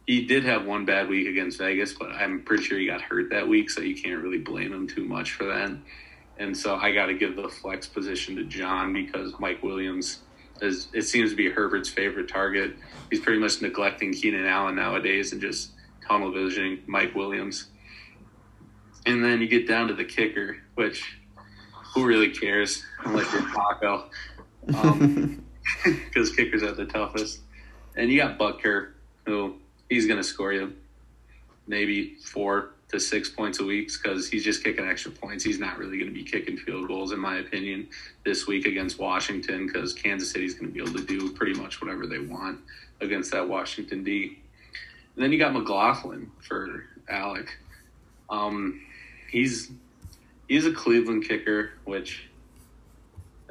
[0.06, 3.30] He did have one bad week against Vegas, but I'm pretty sure he got hurt
[3.30, 5.70] that week, so you can't really blame him too much for that.
[6.40, 10.20] And so I got to give the flex position to John because Mike Williams
[10.62, 12.76] is it seems to be Herbert's favorite target.
[13.10, 15.72] He's pretty much neglecting Keenan Allen nowadays and just
[16.06, 17.66] tunnel visioning Mike Williams.
[19.04, 21.18] And then you get down to the kicker, which
[21.94, 24.08] who really cares unless you're Taco,
[24.74, 25.44] um,
[25.84, 27.40] because kickers are the toughest.
[27.96, 28.92] And you got Butker,
[29.26, 29.56] who
[29.90, 30.72] he's going to score you
[31.66, 35.44] maybe four to six points a week because he's just kicking extra points.
[35.44, 37.88] He's not really going to be kicking field goals, in my opinion,
[38.24, 41.80] this week against Washington because Kansas City's going to be able to do pretty much
[41.80, 42.60] whatever they want
[43.00, 44.38] against that Washington D.
[45.14, 47.58] And then you got McLaughlin for Alec.
[48.28, 48.80] Um,
[49.30, 49.70] he's
[50.48, 52.29] he's a Cleveland kicker, which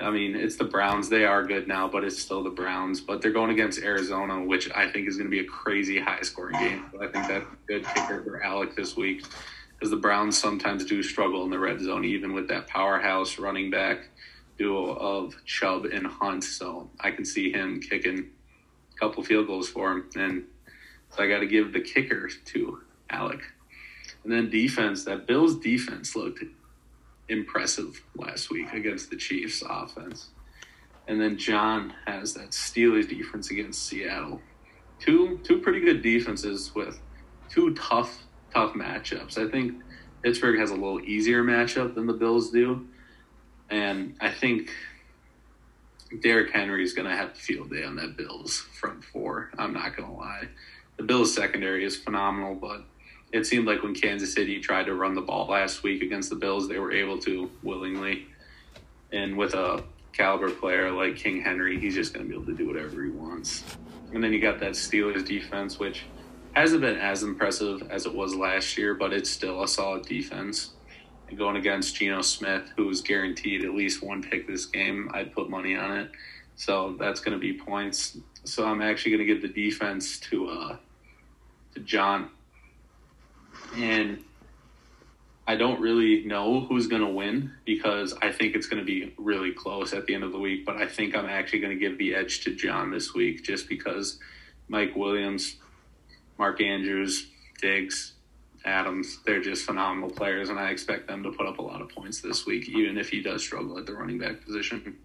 [0.01, 1.09] I mean, it's the Browns.
[1.09, 3.01] They are good now, but it's still the Browns.
[3.01, 6.21] But they're going against Arizona, which I think is going to be a crazy high
[6.21, 6.85] scoring game.
[6.95, 9.23] I think that's a good kicker for Alec this week
[9.73, 13.69] because the Browns sometimes do struggle in the red zone, even with that powerhouse running
[13.69, 14.09] back
[14.57, 16.43] duo of Chubb and Hunt.
[16.43, 18.29] So I can see him kicking
[18.93, 20.09] a couple field goals for him.
[20.15, 20.43] And
[21.09, 23.41] so I got to give the kicker to Alec.
[24.23, 26.43] And then defense, that Bills defense looked
[27.29, 30.29] impressive last week against the Chiefs offense.
[31.07, 34.41] And then John has that Steelers defense against Seattle.
[34.99, 36.99] Two two pretty good defenses with
[37.49, 38.23] two tough
[38.53, 39.37] tough matchups.
[39.37, 39.81] I think
[40.23, 42.87] Pittsburgh has a little easier matchup than the Bills do.
[43.69, 44.71] And I think
[46.21, 49.51] Derrick Henry is going to have a field day on that Bills front four.
[49.57, 50.49] I'm not going to lie.
[50.97, 52.83] The Bills secondary is phenomenal, but
[53.31, 56.35] it seemed like when Kansas City tried to run the ball last week against the
[56.35, 58.27] Bills, they were able to willingly.
[59.11, 62.57] And with a caliber player like King Henry, he's just going to be able to
[62.57, 63.63] do whatever he wants.
[64.13, 66.05] And then you got that Steelers defense, which
[66.53, 70.71] hasn't been as impressive as it was last year, but it's still a solid defense.
[71.29, 75.49] And going against Geno Smith, who's guaranteed at least one pick this game, I'd put
[75.49, 76.11] money on it.
[76.55, 78.17] So that's going to be points.
[78.43, 80.77] So I'm actually going to give the defense to uh,
[81.75, 82.31] to John
[83.75, 84.23] and
[85.47, 89.13] I don't really know who's going to win because I think it's going to be
[89.17, 90.63] really close at the end of the week.
[90.65, 93.67] But I think I'm actually going to give the edge to John this week just
[93.67, 94.19] because
[94.67, 95.55] Mike Williams,
[96.37, 98.13] Mark Andrews, Diggs,
[98.63, 101.89] Adams, they're just phenomenal players, and I expect them to put up a lot of
[101.89, 104.97] points this week, even if he does struggle at the running back position.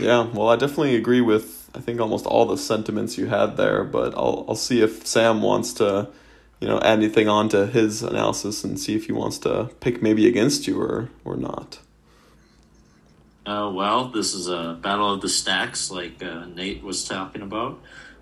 [0.00, 3.84] Yeah, well, I definitely agree with I think almost all the sentiments you had there,
[3.84, 6.08] but I'll I'll see if Sam wants to,
[6.60, 10.02] you know, add anything on to his analysis and see if he wants to pick
[10.02, 11.78] maybe against you or or not.
[13.44, 17.80] Uh, well, this is a battle of the stacks, like uh, Nate was talking about.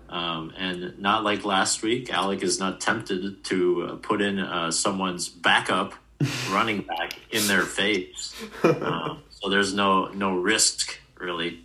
[0.09, 4.71] Um, and not like last week, Alec is not tempted to uh, put in uh,
[4.71, 5.93] someone's backup
[6.49, 8.35] running back in their face.
[8.63, 11.61] Uh, so there's no no risk really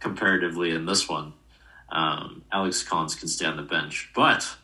[0.00, 1.34] comparatively in this one.
[1.90, 4.56] Um, Alex Collins can stay on the bench, but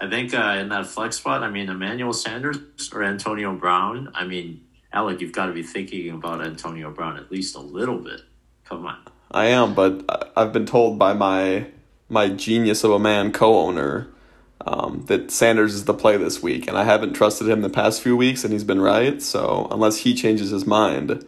[0.00, 4.10] I think uh, in that flex spot, I mean Emmanuel Sanders or Antonio Brown.
[4.14, 7.98] I mean, Alec, you've got to be thinking about Antonio Brown at least a little
[7.98, 8.22] bit.
[8.64, 8.98] Come on.
[9.30, 11.66] I am, but I've been told by my
[12.08, 14.08] my genius of a man co-owner
[14.66, 18.02] um, that Sanders is the play this week, and I haven't trusted him the past
[18.02, 19.22] few weeks, and he's been right.
[19.22, 21.24] So unless he changes his mind,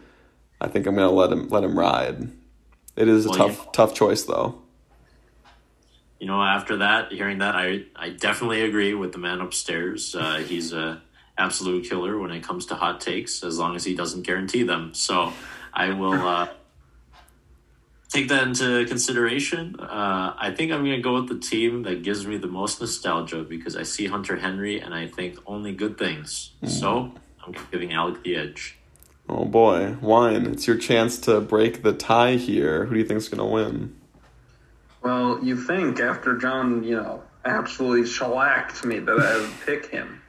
[0.61, 2.31] I think I'm gonna let him let him ride.
[2.97, 4.61] It is a Well, tough you- tough choice though.
[6.21, 10.15] You know, after that, hearing that, I I definitely agree with the man upstairs.
[10.15, 11.03] Uh, he's a
[11.39, 14.93] absolute killer when it comes to hot takes, as long as he doesn't guarantee them.
[14.95, 15.33] So
[15.75, 16.49] I will uh,
[18.11, 19.75] take that into consideration.
[19.81, 22.81] Uh, I think I'm going to go with the team that gives me the most
[22.81, 26.53] nostalgia because I see Hunter Henry and I think only good things.
[26.67, 27.13] So
[27.45, 28.77] I'm giving Alec the edge.
[29.29, 30.47] Oh boy, wine!
[30.47, 32.85] It's your chance to break the tie here.
[32.87, 33.97] Who do you think's gonna win?
[35.03, 40.23] Well, you think after John, you know, absolutely shellacked me that I would pick him.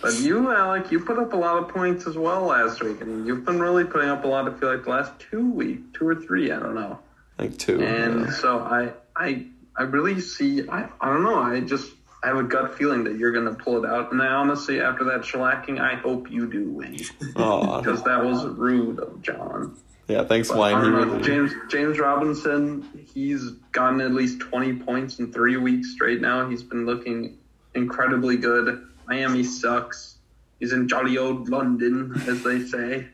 [0.00, 3.26] But you, Alec, you put up a lot of points as well last week, and
[3.26, 4.48] you've been really putting up a lot.
[4.48, 6.98] I feel like the last two weeks, two or three, I don't know.
[7.38, 7.80] Like two.
[7.80, 8.32] And yeah.
[8.32, 10.68] so I, I, I really see.
[10.68, 11.38] I, I don't know.
[11.38, 11.92] I just
[12.22, 14.12] I have a gut feeling that you're gonna pull it out.
[14.12, 19.00] And I honestly, after that shellacking, I hope you do win because that was rude
[19.00, 19.76] of John.
[20.08, 20.74] yeah, thanks, But wine.
[20.76, 21.20] I He don't know.
[21.20, 26.48] James James Robinson, he's gotten at least 20 points in three weeks straight now.
[26.48, 27.38] He's been looking
[27.74, 28.86] incredibly good.
[29.08, 30.16] Miami sucks.
[30.60, 33.08] He's in jolly old London, as they say.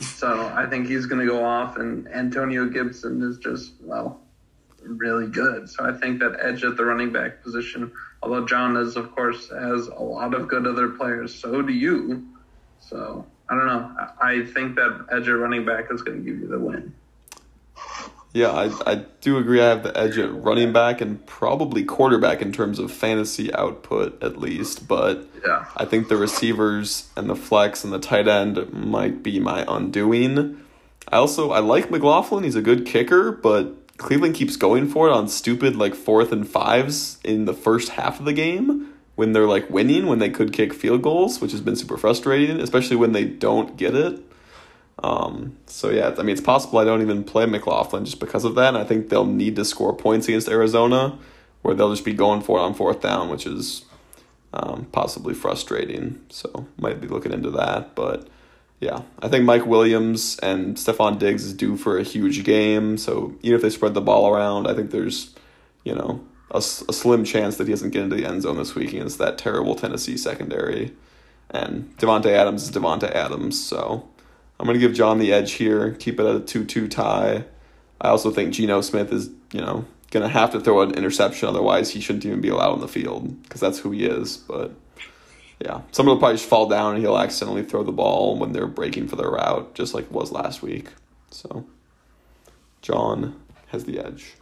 [0.00, 4.22] So I think he's going to go off, and Antonio Gibson is just, well,
[4.82, 5.68] really good.
[5.68, 7.92] So I think that edge at the running back position,
[8.26, 12.26] although John is, of course, has a lot of good other players, so do you.
[12.80, 13.96] So I don't know.
[14.20, 16.92] I think that edge at running back is going to give you the win.
[18.32, 19.62] Yeah, I, I do agree.
[19.62, 24.22] I have the edge at running back and probably quarterback in terms of fantasy output,
[24.22, 24.88] at least.
[24.88, 25.64] But Yeah.
[25.76, 30.60] I think the receivers and the flex and the tight end might be my undoing.
[31.08, 32.42] I also I like McLaughlin.
[32.42, 36.46] He's a good kicker, but Cleveland keeps going for it on stupid like fourth and
[36.46, 40.52] fives in the first half of the game when they're like winning when they could
[40.52, 44.20] kick field goals, which has been super frustrating, especially when they don't get it.
[45.02, 48.54] Um, so yeah, I mean it's possible I don't even play McLaughlin just because of
[48.54, 48.68] that.
[48.68, 51.18] And I think they'll need to score points against Arizona,
[51.62, 53.84] where they'll just be going for it on fourth down, which is
[54.52, 56.24] um, possibly frustrating.
[56.28, 57.94] So might be looking into that.
[57.94, 58.28] But
[58.80, 62.98] yeah, I think Mike Williams and Stefon Diggs is due for a huge game.
[62.98, 65.34] So even if they spread the ball around, I think there's
[65.84, 68.74] you know a, a slim chance that he doesn't get into the end zone this
[68.74, 70.92] week against that terrible Tennessee secondary.
[71.50, 74.08] And Davante Adams is Davante Adams, so
[74.58, 77.44] I'm to give John the edge here, keep it at a 2 2 tie.
[78.00, 81.90] I also think Geno Smith is, you know, to have to throw an interception, otherwise,
[81.90, 84.36] he shouldn't even be allowed on the field because that's who he is.
[84.36, 84.72] But
[85.60, 88.66] yeah, someone will probably just fall down and he'll accidentally throw the ball when they're
[88.66, 90.88] breaking for their route, just like it was last week.
[91.30, 91.66] So
[92.82, 94.34] John has the edge.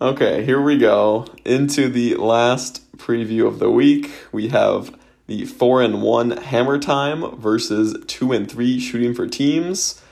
[0.00, 4.10] Okay, here we go into the last preview of the week.
[4.32, 4.96] We have
[5.26, 10.02] the four and one hammer time versus two and three shooting for teams.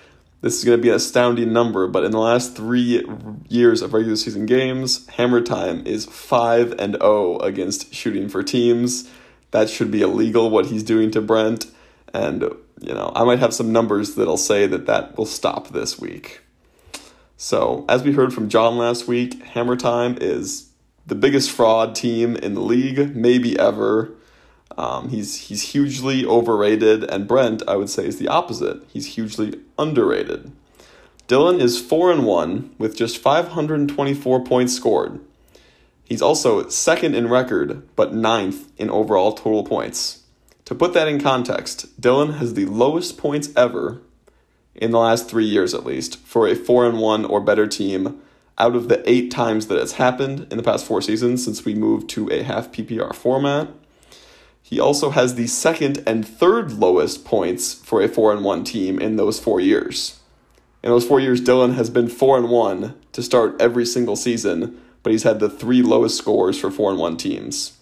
[0.43, 3.05] This is going to be an astounding number, but in the last three
[3.49, 9.09] years of regular season games, hammer time is five and zero against shooting for teams.
[9.53, 10.51] That should be illegal.
[10.51, 11.67] What he's doing to Brent,
[12.13, 12.43] and
[12.81, 16.41] you know, I might have some numbers that'll say that that will stop this week.
[17.37, 20.71] So, as we heard from John last week, Hammer Time is
[21.07, 24.13] the biggest fraud team in the league, maybe ever.
[24.83, 28.83] Um, he's he's hugely overrated, and Brent, I would say, is the opposite.
[28.89, 30.51] He's hugely underrated.
[31.29, 35.21] Dylan is four and one with just 524 points scored.
[36.03, 40.25] He's also second in record, but ninth in overall total points.
[40.65, 44.03] To put that in context, Dylan has the lowest points ever
[44.75, 48.21] in the last three years at least for a four and one or better team
[48.59, 51.73] out of the eight times that it's happened in the past four seasons since we
[51.73, 53.69] moved to a half PPR format.
[54.73, 58.99] He also has the second and third lowest points for a four and one team
[58.99, 60.19] in those four years.
[60.83, 64.81] In those four years, Dylan has been four and one to start every single season,
[65.03, 67.77] but he's had the three lowest scores for four and one teams.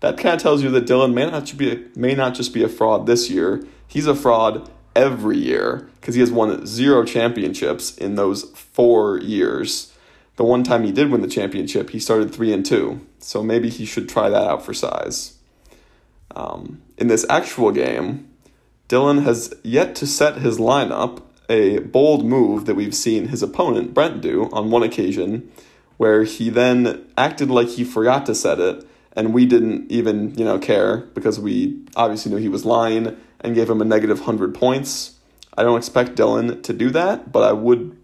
[0.00, 2.68] That kind of tells you that Dylan may not be may not just be a
[2.68, 3.66] fraud this year.
[3.88, 9.94] He's a fraud every year because he has won zero championships in those four years.
[10.36, 13.00] The one time he did win the championship, he started three and two.
[13.20, 15.35] So maybe he should try that out for size.
[16.36, 18.28] Um, in this actual game,
[18.90, 23.94] Dylan has yet to set his lineup, a bold move that we've seen his opponent,
[23.94, 25.50] Brent, do on one occasion,
[25.96, 30.44] where he then acted like he forgot to set it, and we didn't even, you
[30.44, 34.54] know, care because we obviously knew he was lying and gave him a negative 100
[34.54, 35.14] points.
[35.56, 37.96] I don't expect Dylan to do that, but I would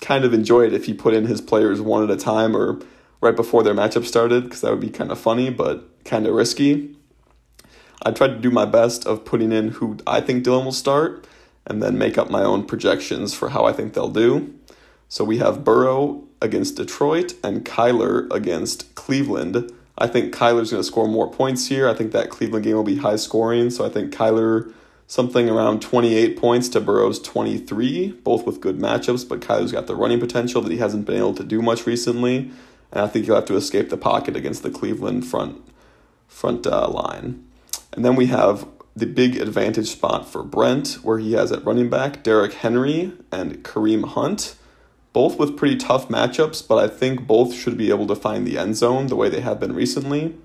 [0.00, 2.80] kind of enjoy it if he put in his players one at a time or
[3.20, 6.34] right before their matchup started because that would be kind of funny but kind of
[6.34, 6.96] risky.
[8.02, 11.26] I tried to do my best of putting in who I think Dylan will start
[11.66, 14.54] and then make up my own projections for how I think they'll do.
[15.08, 19.72] So we have Burrow against Detroit and Kyler against Cleveland.
[19.96, 21.88] I think Kyler's going to score more points here.
[21.88, 23.70] I think that Cleveland game will be high scoring.
[23.70, 24.72] So I think Kyler
[25.08, 29.96] something around 28 points to Burrow's 23, both with good matchups, but Kyler's got the
[29.96, 32.50] running potential that he hasn't been able to do much recently.
[32.92, 35.62] And I think he'll have to escape the pocket against the Cleveland front
[36.28, 37.47] front uh, line.
[37.98, 38.64] And then we have
[38.94, 43.64] the big advantage spot for Brent, where he has at running back Derrick Henry and
[43.64, 44.54] Kareem Hunt,
[45.12, 48.56] both with pretty tough matchups, but I think both should be able to find the
[48.56, 50.36] end zone the way they have been recently.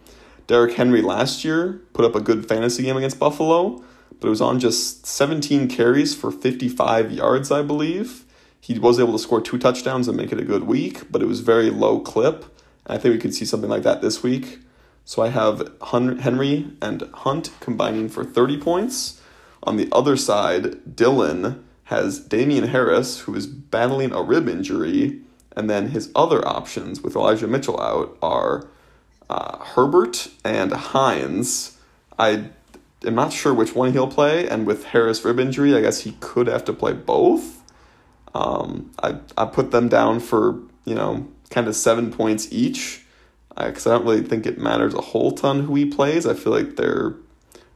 [0.48, 3.84] Derrick Henry last year put up a good fantasy game against Buffalo,
[4.20, 8.26] but it was on just 17 carries for 55 yards, I believe.
[8.60, 11.28] He was able to score two touchdowns and make it a good week, but it
[11.28, 12.46] was very low clip.
[12.88, 14.58] I think we could see something like that this week.
[15.06, 19.22] So I have Henry and Hunt combining for 30 points.
[19.64, 25.22] On the other side, Dylan has Damien Harris, who is battling a rib injury,
[25.56, 28.68] and then his other options with Elijah Mitchell out are
[29.30, 31.78] uh, Herbert and Hines.
[32.18, 32.50] I
[33.06, 36.14] am not sure which one he'll play, and with Harris rib injury, I guess he
[36.20, 37.62] could have to play both.
[38.34, 43.03] Um, I I put them down for you know kind of seven points each
[43.56, 46.26] because I, don't really think it matters a whole ton who he plays.
[46.26, 47.16] I feel like their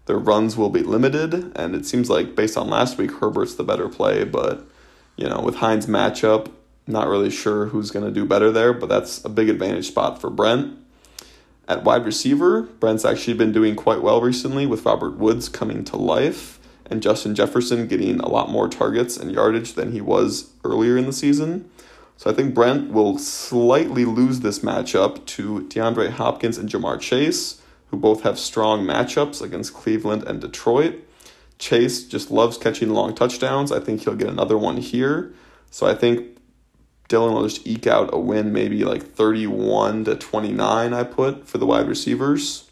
[0.05, 3.63] their runs will be limited, and it seems like based on last week, Herbert's the
[3.63, 4.23] better play.
[4.23, 4.65] But
[5.15, 6.51] you know, with Hines matchup,
[6.87, 8.73] not really sure who's going to do better there.
[8.73, 10.77] But that's a big advantage spot for Brent.
[11.67, 15.97] At wide receiver, Brent's actually been doing quite well recently with Robert Woods coming to
[15.97, 16.57] life
[16.89, 21.05] and Justin Jefferson getting a lot more targets and yardage than he was earlier in
[21.05, 21.69] the season.
[22.17, 27.61] So I think Brent will slightly lose this matchup to DeAndre Hopkins and Ja'Marr Chase,
[27.89, 30.95] who both have strong matchups against Cleveland and Detroit.
[31.59, 33.71] Chase just loves catching long touchdowns.
[33.71, 35.31] I think he'll get another one here.
[35.69, 36.37] So I think
[37.07, 41.59] Dylan will just eke out a win, maybe like 31 to 29, I put for
[41.59, 42.69] the wide receivers.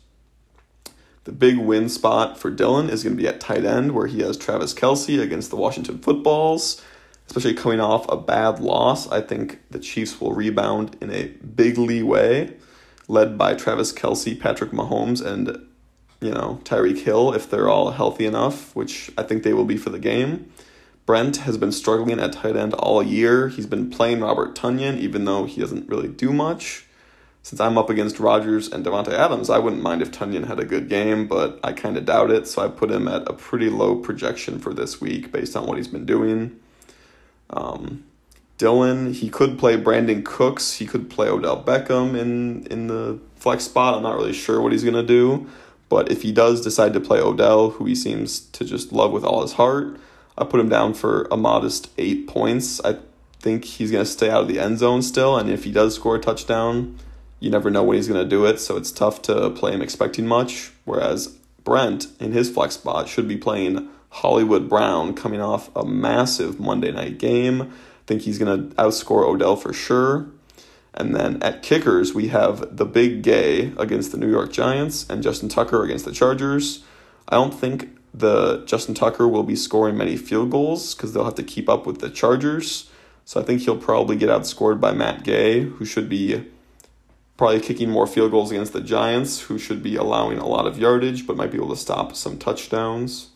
[1.23, 4.21] The big win spot for Dylan is going to be at tight end, where he
[4.21, 6.81] has Travis Kelce against the Washington Footballs
[7.27, 9.09] especially coming off a bad loss.
[9.11, 12.55] I think the Chiefs will rebound in a bigly way,
[13.07, 15.47] led by Travis Kelce, Patrick Mahomes, and
[16.21, 19.77] you know Tyreek Hill if they're all healthy enough, which I think they will be
[19.77, 20.51] for the game.
[21.05, 23.49] Brent has been struggling at tight end all year.
[23.49, 26.85] He's been playing Robert Tonyan, even though he doesn't really do much.
[27.43, 30.65] Since I'm up against Rodgers and Davante Adams, I wouldn't mind if Tonyan had a
[30.65, 33.69] good game, but I kind of doubt it, so I put him at a pretty
[33.69, 36.59] low projection for this week based on what he's been doing.
[37.49, 38.03] Um,
[38.57, 40.73] Dylan, he could play Brandin Cooks.
[40.73, 43.95] He could play Odell Beckham in in the flex spot.
[43.95, 45.47] I'm not really sure what he's gonna do,
[45.89, 49.25] but if he does decide to play Odell, who he seems to just love with
[49.25, 49.97] all his heart,
[50.37, 52.79] I put him down for a modest eight points.
[52.83, 52.97] I
[53.39, 56.15] think he's gonna stay out of the end zone still, and if he does score
[56.15, 56.97] a touchdown,
[57.41, 58.59] you never know when he's gonna do it.
[58.61, 60.71] So it's tough to play him expecting much.
[60.85, 61.35] Whereas
[61.65, 66.89] Brent in his flex spot should be playing Hollywood Brown coming off a massive Monday
[66.89, 67.63] night game.
[67.63, 67.67] I
[68.07, 70.27] think he's going to outscore Odell for sure.
[70.93, 75.21] And then at kickers, we have the big gay against the New York Giants and
[75.21, 76.81] Justin Tucker against the Chargers.
[77.27, 81.35] I don't think the Justin Tucker will be scoring many field goals because they'll have
[81.35, 82.89] to keep up with the Chargers.
[83.25, 86.45] So I think he'll probably get outscored by Matt Gay, who should be
[87.35, 90.79] probably kicking more field goals against the Giants, who should be allowing a lot of
[90.79, 93.31] yardage but might be able to stop some touchdowns.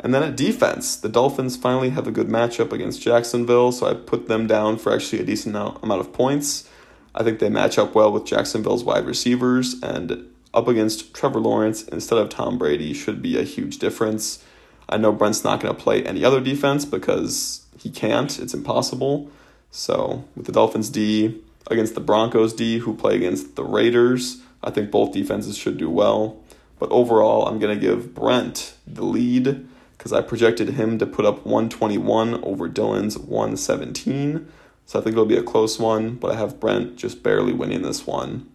[0.00, 3.94] And then at defense, the Dolphins finally have a good matchup against Jacksonville, so I
[3.94, 6.68] put them down for actually a decent amount of points.
[7.14, 11.82] I think they match up well with Jacksonville's wide receivers, and up against Trevor Lawrence
[11.82, 14.44] instead of Tom Brady should be a huge difference.
[14.88, 19.30] I know Brent's not going to play any other defense because he can't, it's impossible.
[19.70, 24.70] So, with the Dolphins D against the Broncos D, who play against the Raiders, I
[24.70, 26.40] think both defenses should do well.
[26.78, 29.66] But overall, I'm going to give Brent the lead
[29.98, 34.48] because I projected him to put up 121 over Dylan's 117.
[34.86, 37.82] So I think it'll be a close one, but I have Brent just barely winning
[37.82, 38.48] this one.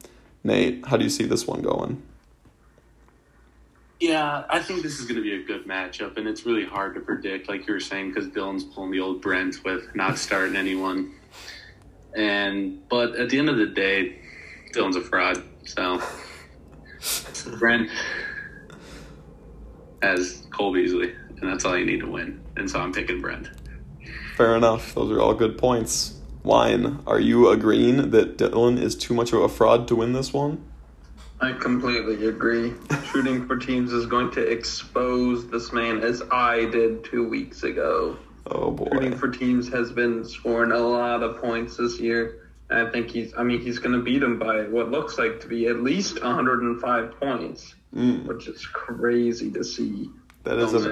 [0.44, 2.02] Nate, how do you see this one going?
[4.00, 6.96] Yeah, I think this is going to be a good matchup, and it's really hard
[6.96, 10.56] to predict, like you were saying, because Dylan's pulling the old Brent with not starting
[10.56, 11.14] anyone.
[12.16, 14.20] And but at the end of the day,
[14.74, 15.42] Dylan's a fraud.
[15.66, 16.02] So
[17.60, 17.90] Brent
[20.02, 21.14] has Cole Beasley,
[21.44, 22.42] and that's all you need to win.
[22.56, 23.50] And so I'm picking Brent.
[24.38, 24.96] Fair enough.
[24.96, 26.20] Those are all good points.
[26.42, 30.32] Wine, are you agreeing that Dylan is too much of a fraud to win this
[30.32, 30.64] one?
[31.42, 32.74] I completely agree.
[33.12, 38.18] Shooting for teams is going to expose this man as I did two weeks ago.
[38.48, 38.88] Oh boy.
[38.94, 42.50] Shooting for teams has been scoring a lot of points this year.
[42.70, 45.42] And I think he's, I mean, he's going to beat him by what looks like
[45.42, 50.10] to be at least 105 points, Mm, which is crazy to see.
[50.44, 50.92] That is a,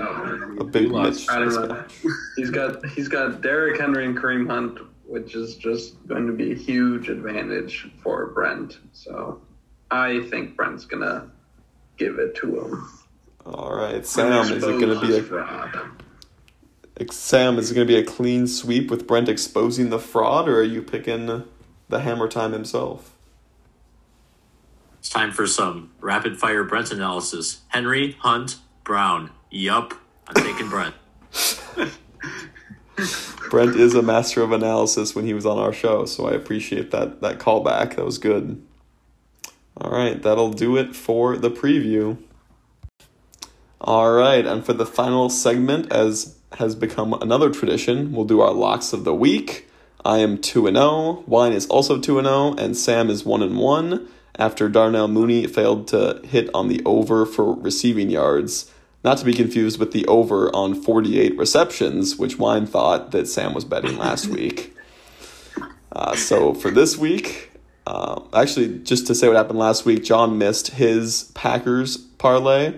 [0.60, 1.28] a big Mitch.
[1.30, 1.84] I.
[2.36, 6.54] He's got he's got Derrick Henry and Kareem Hunt, which is just going to be
[6.54, 8.80] a huge advantage for Brent.
[8.94, 9.42] So
[9.92, 11.30] I think Brent's gonna
[11.98, 12.90] give it to him.
[13.46, 16.04] All right, Sam, is it going to be a fraud?
[17.10, 17.58] Sam?
[17.58, 20.64] Is it going to be a clean sweep with Brent exposing the fraud, or are
[20.64, 21.46] you picking
[21.90, 23.16] the Hammer Time himself?
[25.00, 27.62] It's time for some rapid fire Brent analysis.
[27.70, 29.32] Henry, Hunt, Brown.
[29.52, 29.94] Yup.
[30.28, 30.96] I'm taking Brent.
[33.50, 36.92] Brent is a master of analysis when he was on our show, so I appreciate
[36.92, 37.98] that that callback.
[37.98, 38.66] That was good.
[39.76, 42.18] All right, that'll do it for the preview.
[43.82, 48.54] All right, and for the final segment, as has become another tradition, we'll do our
[48.54, 49.68] locks of the week.
[50.06, 53.42] I am 2 and 0, Wine is also 2 and 0, and Sam is 1
[53.42, 54.08] and 1
[54.38, 58.72] after Darnell Mooney failed to hit on the over for receiving yards.
[59.04, 63.54] Not to be confused with the over on 48 receptions, which Wine thought that Sam
[63.54, 64.76] was betting last week.
[65.92, 67.52] Uh, so for this week,
[67.88, 72.76] uh, actually, just to say what happened last week, John missed his Packers parlay,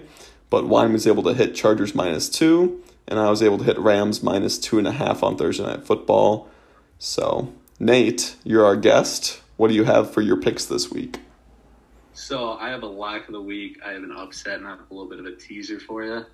[0.49, 3.77] but Wine was able to hit Chargers minus two, and I was able to hit
[3.77, 6.47] Rams minus two and a half on Thursday Night Football.
[6.99, 9.41] So, Nate, you're our guest.
[9.57, 11.19] What do you have for your picks this week?
[12.13, 13.79] So I have a lock of the week.
[13.83, 16.25] I have an upset and I have a little bit of a teaser for you.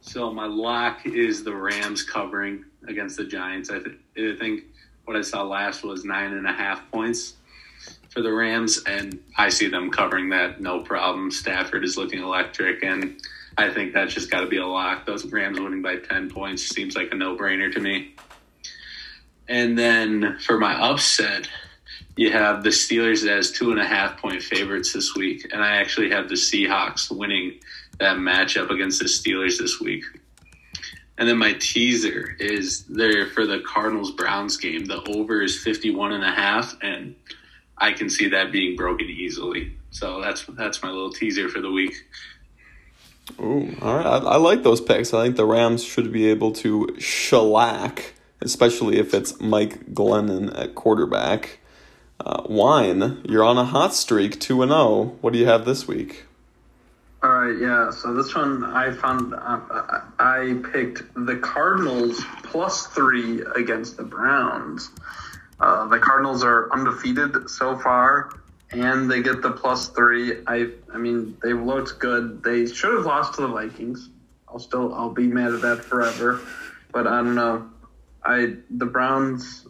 [0.00, 3.70] So my lock is the Rams covering against the Giants.
[3.70, 4.64] I, th- I think
[5.04, 7.34] what I saw last was nine and a half points
[8.10, 11.30] for the Rams, and I see them covering that no problem.
[11.30, 13.20] Stafford is looking electric, and
[13.56, 15.06] I think that's just got to be a lock.
[15.06, 18.14] Those Rams winning by ten points seems like a no brainer to me.
[19.48, 21.48] And then for my upset,
[22.18, 25.76] you have the Steelers as two and a half point favorites this week, and I
[25.76, 27.60] actually have the Seahawks winning
[28.00, 30.02] that matchup against the Steelers this week.
[31.16, 34.86] And then my teaser is there for the Cardinals Browns game.
[34.86, 37.14] The over is 51 and a half, and
[37.76, 39.76] I can see that being broken easily.
[39.90, 41.94] So that's that's my little teaser for the week.
[43.38, 44.06] Ooh, all right.
[44.06, 45.14] I, I like those picks.
[45.14, 50.74] I think the Rams should be able to shellac, especially if it's Mike Glennon at
[50.74, 51.60] quarterback.
[52.20, 55.16] Uh, Wine, you're on a hot streak, 2 and 0.
[55.20, 56.24] What do you have this week?
[57.20, 57.90] All right, yeah.
[57.90, 64.90] So this one I found uh, I picked the Cardinals plus three against the Browns.
[65.58, 68.30] Uh, the Cardinals are undefeated so far,
[68.70, 70.44] and they get the plus three.
[70.46, 72.40] I I mean they looked good.
[72.44, 74.10] They should have lost to the Vikings.
[74.46, 76.40] I'll still I'll be mad at that forever,
[76.92, 77.68] but I don't know.
[78.24, 79.66] I the Browns.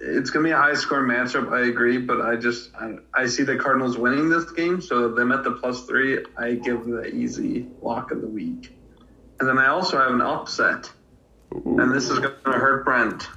[0.00, 1.52] It's gonna be a high score matchup.
[1.52, 5.32] I agree, but I just I, I see the Cardinals winning this game, so them
[5.32, 6.24] at the plus three.
[6.36, 8.76] I give the easy lock of the week,
[9.40, 10.90] and then I also have an upset,
[11.54, 11.78] Ooh.
[11.78, 13.28] and this is gonna hurt Brent.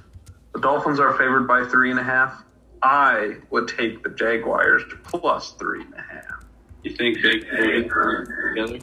[0.54, 2.42] The Dolphins are favored by three and a half.
[2.82, 6.44] I would take the Jaguars to plus three and a half.
[6.82, 8.78] You think they together?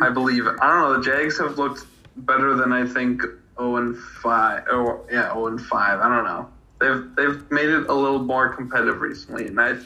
[0.00, 0.46] I believe.
[0.46, 0.96] I don't know.
[0.98, 1.84] The Jags have looked
[2.16, 3.22] better than I think.
[3.56, 4.64] Oh and five.
[4.70, 6.00] Oh yeah, oh and five.
[6.00, 6.50] I don't know.
[6.78, 9.76] They've they've made it a little more competitive recently, and I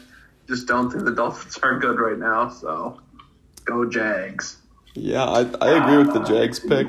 [0.48, 2.48] just don't think the Dolphins are good right now.
[2.48, 3.00] So
[3.64, 4.56] go Jags.
[4.94, 6.88] Yeah, I, I agree with the Jags pick.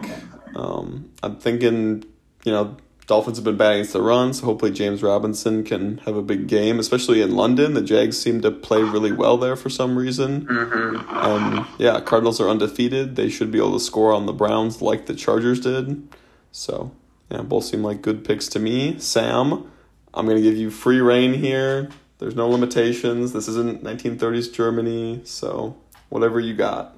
[0.55, 2.03] Um, I'm thinking,
[2.43, 2.75] you know,
[3.05, 6.47] Dolphins have been bad against the run, so hopefully James Robinson can have a big
[6.47, 7.73] game, especially in London.
[7.73, 10.45] The Jags seem to play really well there for some reason.
[10.47, 11.09] Mm-hmm.
[11.15, 13.15] Um, yeah, Cardinals are undefeated.
[13.15, 16.07] They should be able to score on the Browns like the Chargers did.
[16.51, 16.91] So,
[17.29, 18.97] yeah, both seem like good picks to me.
[18.99, 19.70] Sam,
[20.13, 21.89] I'm going to give you free reign here.
[22.17, 23.33] There's no limitations.
[23.33, 25.77] This isn't 1930s Germany, so
[26.09, 26.95] whatever you got.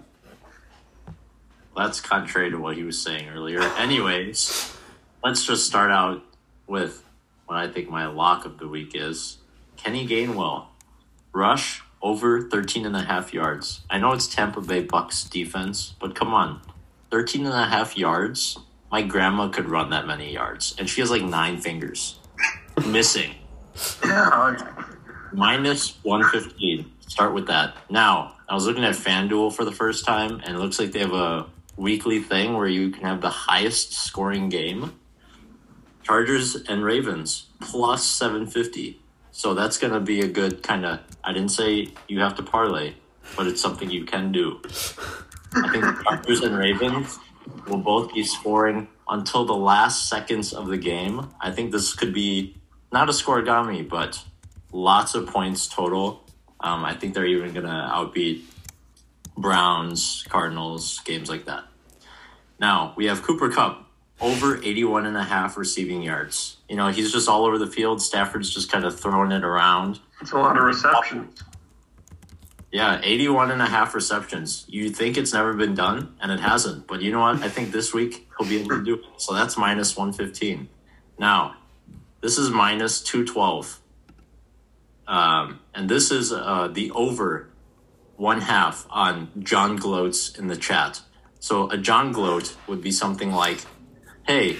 [1.76, 3.62] That's contrary to what he was saying earlier.
[3.62, 4.76] Anyways,
[5.24, 6.24] let's just start out
[6.68, 7.04] with
[7.46, 9.38] what I think my lock of the week is
[9.78, 10.66] Kenny Gainwell.
[11.32, 13.82] Rush over 13 and a half yards.
[13.90, 16.62] I know it's Tampa Bay Bucs defense, but come on.
[17.12, 18.60] 13 and a half yards?
[18.92, 22.20] My grandma could run that many yards, and she has like nine fingers.
[22.86, 23.36] Missing.
[24.06, 24.58] Yeah.
[25.32, 26.92] Minus 115.
[27.08, 27.76] Start with that.
[27.90, 31.00] Now, I was looking at FanDuel for the first time, and it looks like they
[31.00, 31.48] have a
[31.78, 35.00] weekly thing where you can have the highest scoring game.
[36.04, 39.00] Chargers and Ravens plus 750.
[39.32, 41.00] So that's going to be a good kind of.
[41.24, 42.94] I didn't say you have to parlay,
[43.36, 44.62] but it's something you can do.
[45.56, 47.18] I think the Chargers and Ravens
[47.68, 51.30] will both be scoring until the last seconds of the game.
[51.42, 52.56] I think this could be
[52.94, 54.24] not a scorigami, but
[54.72, 56.24] lots of points total.
[56.60, 58.44] Um, I think they're even going to outbeat
[59.36, 61.66] Browns, Cardinals, games like that.
[62.60, 63.90] Now, we have Cooper Kupp
[64.22, 66.58] over 81 and a half receiving yards.
[66.70, 68.00] You know, he's just all over the field.
[68.00, 70.00] Stafford's just kind of throwing it around.
[70.22, 71.44] It's a lot of receptions.
[72.72, 74.66] Yeah, 81 and a half receptions.
[74.68, 76.88] You think it's never been done, and it hasn't.
[76.88, 77.42] But you know what?
[77.42, 79.02] I think this week he'll be able to do it.
[79.18, 80.70] So that's minus 115.
[81.20, 81.56] Now,
[82.24, 83.82] this is minus 212.
[85.06, 87.50] Um, and this is uh, the over
[88.16, 91.02] one half on John Gloats in the chat.
[91.42, 93.60] So a John Gloat would be something like,
[94.26, 94.56] hey,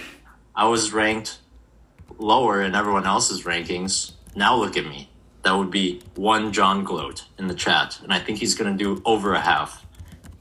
[0.54, 1.40] I was ranked
[2.18, 4.12] lower in everyone else's rankings.
[4.36, 5.10] Now look at me.
[5.44, 7.98] That would be one John Gloat in the chat.
[8.04, 9.86] And I think he's going to do over a half.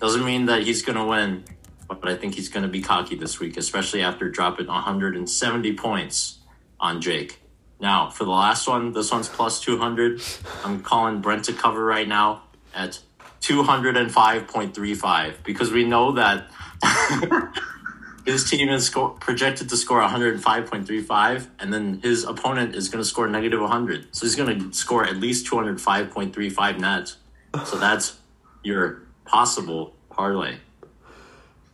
[0.01, 1.45] Doesn't mean that he's going to win,
[1.87, 6.39] but I think he's going to be cocky this week, especially after dropping 170 points
[6.83, 7.39] on Jake.
[7.81, 10.21] Now, for the last one, this one's plus 200.
[10.65, 12.43] I'm calling Brent to cover right now
[12.75, 13.01] at
[13.41, 16.49] 205.35 because we know that
[18.27, 23.09] his team is sco- projected to score 105.35 and then his opponent is going to
[23.09, 24.15] score negative 100.
[24.15, 27.17] So he's going to score at least 205.35 net.
[27.65, 28.17] So that's
[28.63, 30.57] your possible parlay.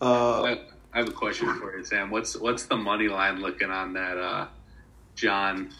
[0.00, 0.60] Uh, I
[0.92, 2.10] I have a question for you, Sam.
[2.10, 4.46] What's what's the money line looking on that uh,
[5.18, 5.70] John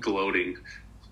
[0.00, 0.56] gloating?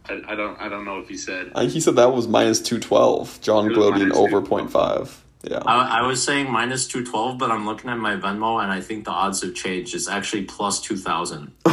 [0.09, 1.51] I, I don't I don't know if he said.
[1.55, 3.40] I think he said that was minus 212.
[3.40, 4.70] John gloating over 212.
[4.70, 5.51] 0.5.
[5.51, 5.62] Yeah.
[5.66, 9.05] I, I was saying minus 212, but I'm looking at my Venmo and I think
[9.05, 9.94] the odds have changed.
[9.94, 11.52] It's actually plus 2,000.
[11.64, 11.72] And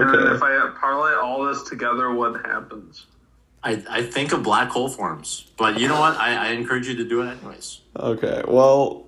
[0.00, 0.34] then okay.
[0.34, 3.06] if I parlay all this together, what happens?
[3.62, 5.46] I, I think a black hole forms.
[5.56, 6.16] But you know what?
[6.16, 7.80] I, I encourage you to do it anyways.
[7.96, 8.42] Okay.
[8.46, 9.07] Well,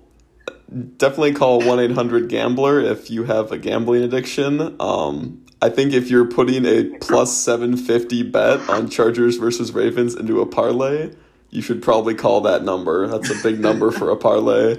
[0.97, 4.75] definitely call 1 800 Gambler if you have a gambling addiction.
[4.79, 10.41] Um, I think if you're putting a plus 750 bet on Chargers versus Ravens into
[10.41, 11.13] a parlay,
[11.49, 13.07] you should probably call that number.
[13.07, 14.77] That's a big number for a parlay.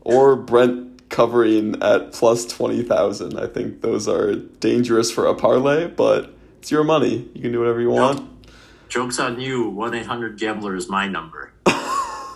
[0.00, 3.38] Or Brent covering at plus 20,000.
[3.38, 7.28] I think those are dangerous for a parlay, but it's your money.
[7.34, 8.28] You can do whatever you want.
[8.88, 9.68] Joke's on you.
[9.68, 11.53] 1 800 Gambler is my number.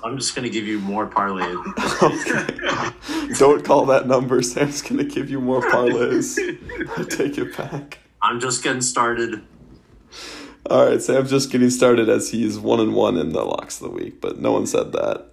[0.05, 1.53] I'm just going to give you more parlay.
[3.39, 4.43] Don't call that number.
[4.43, 6.39] Sam's going to give you more parlays.
[6.97, 7.99] I take it back.
[8.23, 9.43] I'm just getting started.
[10.71, 13.91] All right, Sam's just getting started as he's one and one in the locks of
[13.91, 15.27] the week, but no one said that.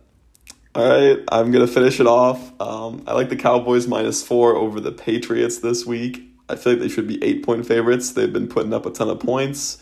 [0.76, 2.52] All right, I'm gonna finish it off.
[2.60, 6.22] Um, I like the Cowboys minus four over the Patriots this week.
[6.50, 8.12] I feel like they should be eight point favorites.
[8.12, 9.82] They've been putting up a ton of points.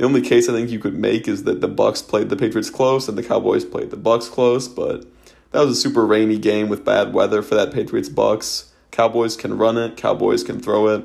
[0.00, 2.70] The only case I think you could make is that the Bucs played the Patriots
[2.70, 5.04] close and the Cowboys played the Bucs close, but
[5.50, 8.70] that was a super rainy game with bad weather for that Patriots Bucs.
[8.90, 11.04] Cowboys can run it, Cowboys can throw it.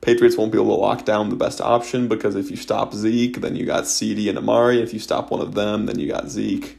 [0.00, 3.40] Patriots won't be able to lock down the best option because if you stop Zeke,
[3.40, 4.80] then you got CeeDee and Amari.
[4.80, 6.78] If you stop one of them, then you got Zeke.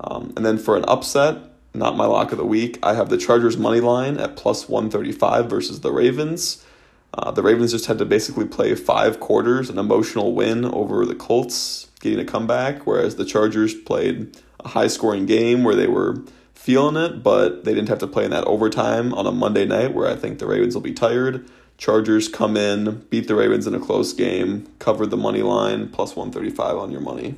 [0.00, 1.36] Um, and then for an upset,
[1.72, 5.48] not my lock of the week, I have the Chargers money line at plus 135
[5.48, 6.64] versus the Ravens.
[7.12, 11.14] Uh, the Ravens just had to basically play five quarters, an emotional win over the
[11.14, 16.22] Colts, getting a comeback, whereas the Chargers played a high scoring game where they were
[16.54, 19.94] feeling it, but they didn't have to play in that overtime on a Monday night
[19.94, 21.48] where I think the Ravens will be tired.
[21.78, 26.14] Chargers come in, beat the Ravens in a close game, covered the money line, plus
[26.14, 27.36] 135 on your money.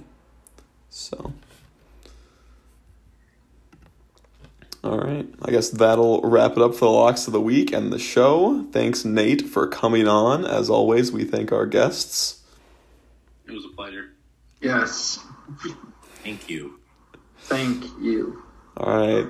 [0.91, 1.33] So.
[4.85, 5.29] All right.
[5.43, 8.65] I guess that'll wrap it up for the locks of the week and the show.
[8.73, 10.45] Thanks, Nate, for coming on.
[10.45, 12.43] As always, we thank our guests.
[13.47, 14.11] It was a pleasure.
[14.61, 15.21] Yes.
[16.25, 16.81] Thank you.
[17.43, 18.43] Thank you.
[18.77, 19.27] All right.